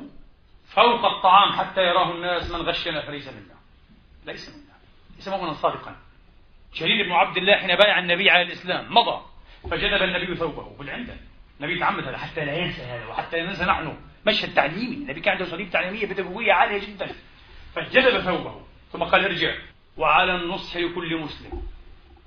[0.66, 3.54] فوق الطعام حتى يراه الناس من غشنا فليس منا
[4.26, 4.74] ليس منا
[5.16, 5.96] ليس مؤمنا صادقا.
[6.72, 9.20] شرير بن عبد الله حين بايع النبي على الإسلام مضى
[9.70, 10.76] فجذب النبي ثوبه.
[10.78, 11.16] بالعنده
[11.60, 13.96] النبي تعمد هذا حتى لا ينسى هذا وحتى لا ننسى نحن
[14.26, 14.96] مشهد تعليمي.
[14.96, 17.14] النبي كان عنده صليب تعليمية بدوية عالية جدا.
[17.74, 18.60] فجذب ثوبه
[18.92, 19.54] ثم قال ارجع.
[19.96, 21.62] وعلى النصح لكل مسلم.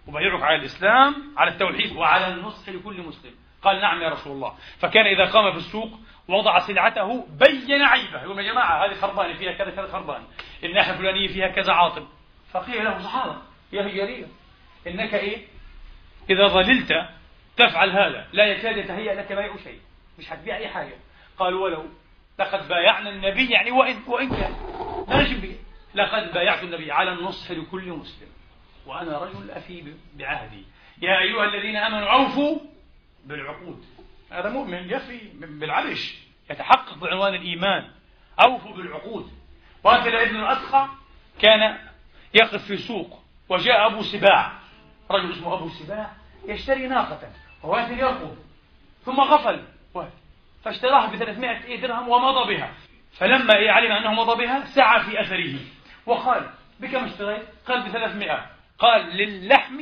[0.08, 3.32] وبايعك على الإسلام على التوحيد وعلى النصح لكل مسلم.
[3.62, 4.54] قال نعم يا رسول الله.
[4.80, 8.24] فكان إذا قام في السوق وضع سلعته بين عيبه.
[8.24, 10.24] يقول يا جماعة هذه خربانة فيها كذا كذا خربان
[10.64, 12.08] الناحية الفلانية فيها كذا عاطل.
[12.52, 13.36] فقيل له صحابة
[13.74, 14.26] يا هجرية.
[14.88, 15.46] إنك إيه؟
[16.30, 16.94] إذا ظللت
[17.58, 18.28] تفعل هذا.
[18.34, 19.80] لا يكاد يتهيأ لك بيع شيء.
[20.20, 20.96] مش هتبيع أي حاجة.
[21.38, 21.86] قال ولو
[22.40, 24.56] لقد بايعنا النبي يعني وإن, وإن كان.
[25.08, 25.56] لا نجم
[25.96, 28.28] لقد بايعت النبي على النصح لكل مسلم.
[28.86, 30.66] وأنا رجل أفي بعهدي.
[31.02, 32.60] يا أيها الذين آمنوا أوفوا
[33.26, 33.86] بالعقود.
[34.32, 36.18] هذا مؤمن يفي بالعرش.
[36.50, 37.92] يتحقق بعنوان الإيمان.
[38.46, 39.32] أوفوا بالعقود.
[39.84, 40.88] وهكذا ابن الأدخى
[41.40, 41.78] كان
[42.34, 43.20] يقف في سوق.
[43.50, 44.52] وجاء أبو سباع.
[45.12, 46.12] رجل اسمه أبو سباع.
[46.48, 47.32] يشتري ناقة.
[47.64, 48.38] وواثل يركض
[49.06, 49.64] ثم غفل.
[50.64, 52.74] فاشتراها ب 300 درهم ومضى بها.
[53.18, 55.60] فلما إيه علم أنه مضى بها سعى في أثره.
[56.06, 56.50] وقال
[56.80, 58.46] بكم اشتريت؟ قال ب 300
[58.80, 59.80] قال للحم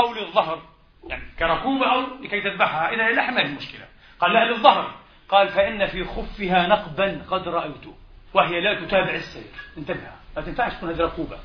[0.00, 0.62] أو للظهر.
[1.08, 2.94] يعني كركوبة أو لكي تذبحها.
[2.94, 3.86] إذا اللحم ما المشكلة.
[4.20, 4.94] قال لا للظهر.
[5.28, 7.94] قال فإن في خفها نقبا قد رأيته
[8.34, 9.52] وهي لا تتابع السير.
[9.78, 11.38] انتبه ما تنفعش تكون هذه ركوبة.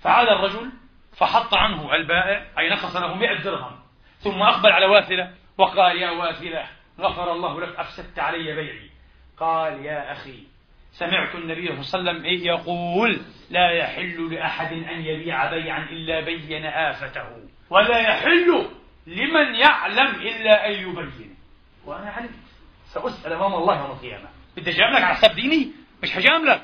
[0.00, 0.72] فعاد الرجل
[1.16, 3.78] فحط عنه البائع أي نقص له مئة درهم.
[4.18, 6.66] ثم أقبل على واثلة وقال يا واثلة
[7.00, 8.87] غفر الله لك أفسدت علي بيعي.
[9.40, 10.42] قال يا أخي
[10.92, 13.20] سمعت النبي صلى الله عليه وسلم يقول
[13.50, 18.68] لا يحل لأحد أن يبيع بيعا إلا بين آفته ولا يحل
[19.06, 21.36] لمن يعلم إلا أن يبين
[21.84, 22.30] وأنا علمت
[22.86, 24.28] سأسأل أمام الله يوم القيامة.
[24.56, 25.72] بدي أجاملك على حساب ديني؟
[26.02, 26.62] مش هجاملك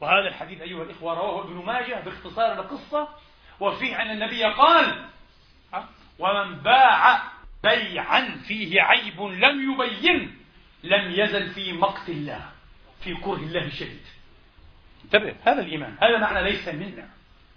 [0.00, 3.08] وهذا الحديث أيها الإخوة رواه ابن ماجه باختصار القصة
[3.60, 5.04] وفيه أن النبي قال
[6.18, 7.22] ومن باع
[7.64, 10.41] بيعا فيه عيب لم يبين.
[10.82, 12.40] لم يزل في مقت الله
[13.00, 14.02] في كره الله الشديد.
[15.04, 15.96] انتبه هذا الإيمان.
[16.02, 17.08] هذا معنى ليس منا.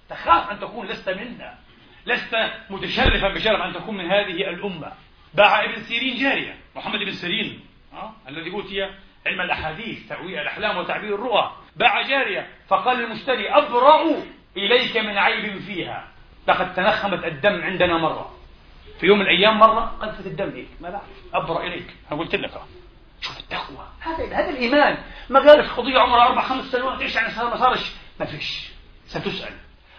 [0.10, 1.58] تخاف أن تكون لست منا.
[2.06, 2.36] لست
[2.70, 4.92] متشرفا بشرف أن تكون من هذه الأمة.
[5.34, 7.60] باع ابن سيرين جارية محمد بن سيرين
[7.94, 8.90] أه؟ الذي أوتي
[9.26, 11.52] علم الأحاديث تأويل الأحلام وتعبير الرؤى.
[11.76, 14.24] باع جارية فقال للمشتري أبرأ
[14.58, 16.08] إليك من عيب فيها.
[16.48, 18.36] لقد تنخمت الدم عندنا مرة.
[19.00, 20.68] في يوم من الأيام مرة قذفت الدم هيك.
[20.82, 21.04] ما بعرف.
[21.34, 21.96] أبرأ إليك.
[22.12, 22.62] أنا قلت لك.
[23.26, 23.88] شوف التقوى.
[24.02, 24.98] هذا هذا الإيمان.
[25.30, 28.72] ما قالش قضية عمرها أربع خمس سنوات إيش يعني ما صارش؟ ما فيش.
[29.06, 29.54] ستسأل.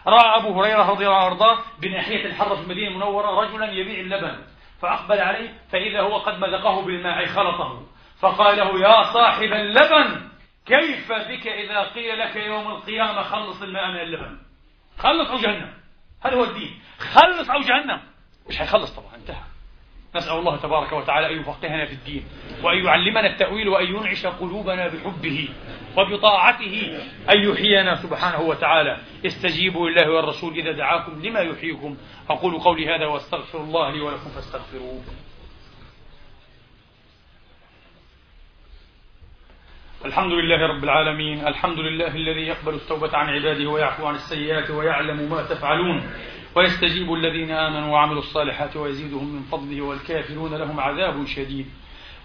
[0.07, 4.45] رأى أبو هريرة رضي الله عنه وأرضاه بناحية الحرة في المدينة المنورة رجلا يبيع اللبن
[4.83, 7.87] فأقبل عليه فإذا هو قد مذقه بالماء خلطه.
[8.21, 10.29] فقال له يا صاحب اللبن
[10.67, 14.39] كيف بك إذا قيل لك يوم القيامة خلص الماء من اللبن؟
[14.99, 15.75] خلص أو جهنم؟
[16.25, 16.81] هذا هو الدين.
[16.99, 18.01] خلص أو جهنم؟
[18.49, 19.43] مش هيخلص طبعا انتهى.
[20.17, 22.25] نسأل الله تبارك وتعالى أن يفقهنا في الدين
[22.63, 25.49] وأن يعلمنا التأويل وأن ينعش قلوبنا بحبه
[25.97, 26.99] وبطاعته
[27.31, 28.97] أن يحيينا سبحانه وتعالى.
[29.27, 31.97] استجيبوا لله والرسول إذا دعاكم لما يحييكم.
[32.31, 35.03] أقول قولي هذا واستغفر الله لي ولكم فاستغفروه.
[40.05, 41.47] الحمد لله رب العالمين.
[41.47, 46.11] الحمد لله الذي يقبل التوبة عن عباده ويعفو عن السيئات ويعلم ما تفعلون.
[46.57, 51.67] ويستجيب الذين آمنوا وعملوا الصالحات ويزيدهم من فضله والكافرون لهم عذاب شديد.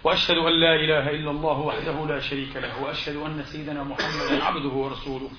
[0.04, 4.68] وأشهد أن لا إله إلا الله وحده لا شريك له وأشهد أن سيدنا محمدا عبده
[4.68, 5.30] ورسوله.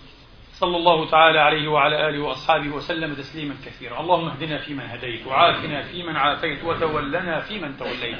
[0.53, 3.99] صلى الله تعالى عليه وعلى آله وأصحابه وسلم تسليما كثيرا.
[3.99, 8.17] اللهم اهدنا فيمن هديت وعافنا فيمن عافيت وتولنا فيمن توليت.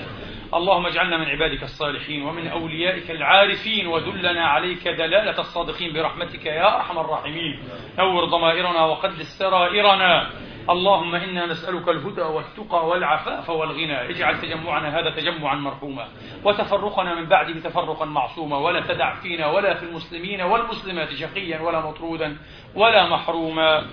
[0.53, 6.99] اللهم اجعلنا من عبادك الصالحين ومن أوليائك العارفين ودلنا عليك دلالة الصادقين برحمتك يا أرحم
[6.99, 7.59] الراحمين.
[7.97, 10.29] نور ضمائرنا وقدس سرائرنا
[10.69, 14.09] اللهم إنا نسألك الهدى والتقى والعفاف والغنى.
[14.09, 16.07] اجعل تجمعنا هذا تجمعا مرحوما.
[16.43, 18.57] وتفرقنا من بعده تفرقا معصوما.
[18.57, 22.37] ولا تدع فينا ولا في المسلمين والمسلمات شقيا ولا مطرودا
[22.75, 23.87] ولا محروما.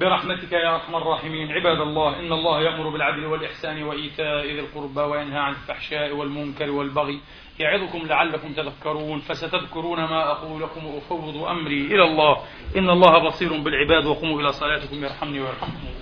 [0.00, 1.52] برحمتك يا أرحم الراحمين.
[1.52, 7.20] عباد الله إن الله يأمر بالعدل والإحسان وإيتاء ذي القربى وينهى عن الفحشاء والمنكر والبغي
[7.58, 9.18] يعظكم لعلكم تذكرون.
[9.18, 12.36] فستذكرون ما أقول لكم وأفوض أمري إلى الله.
[12.76, 14.06] إن الله بصير بالعباد.
[14.06, 16.00] وقوموا إلى صلاتكم يرحمني ويرحمكم الله.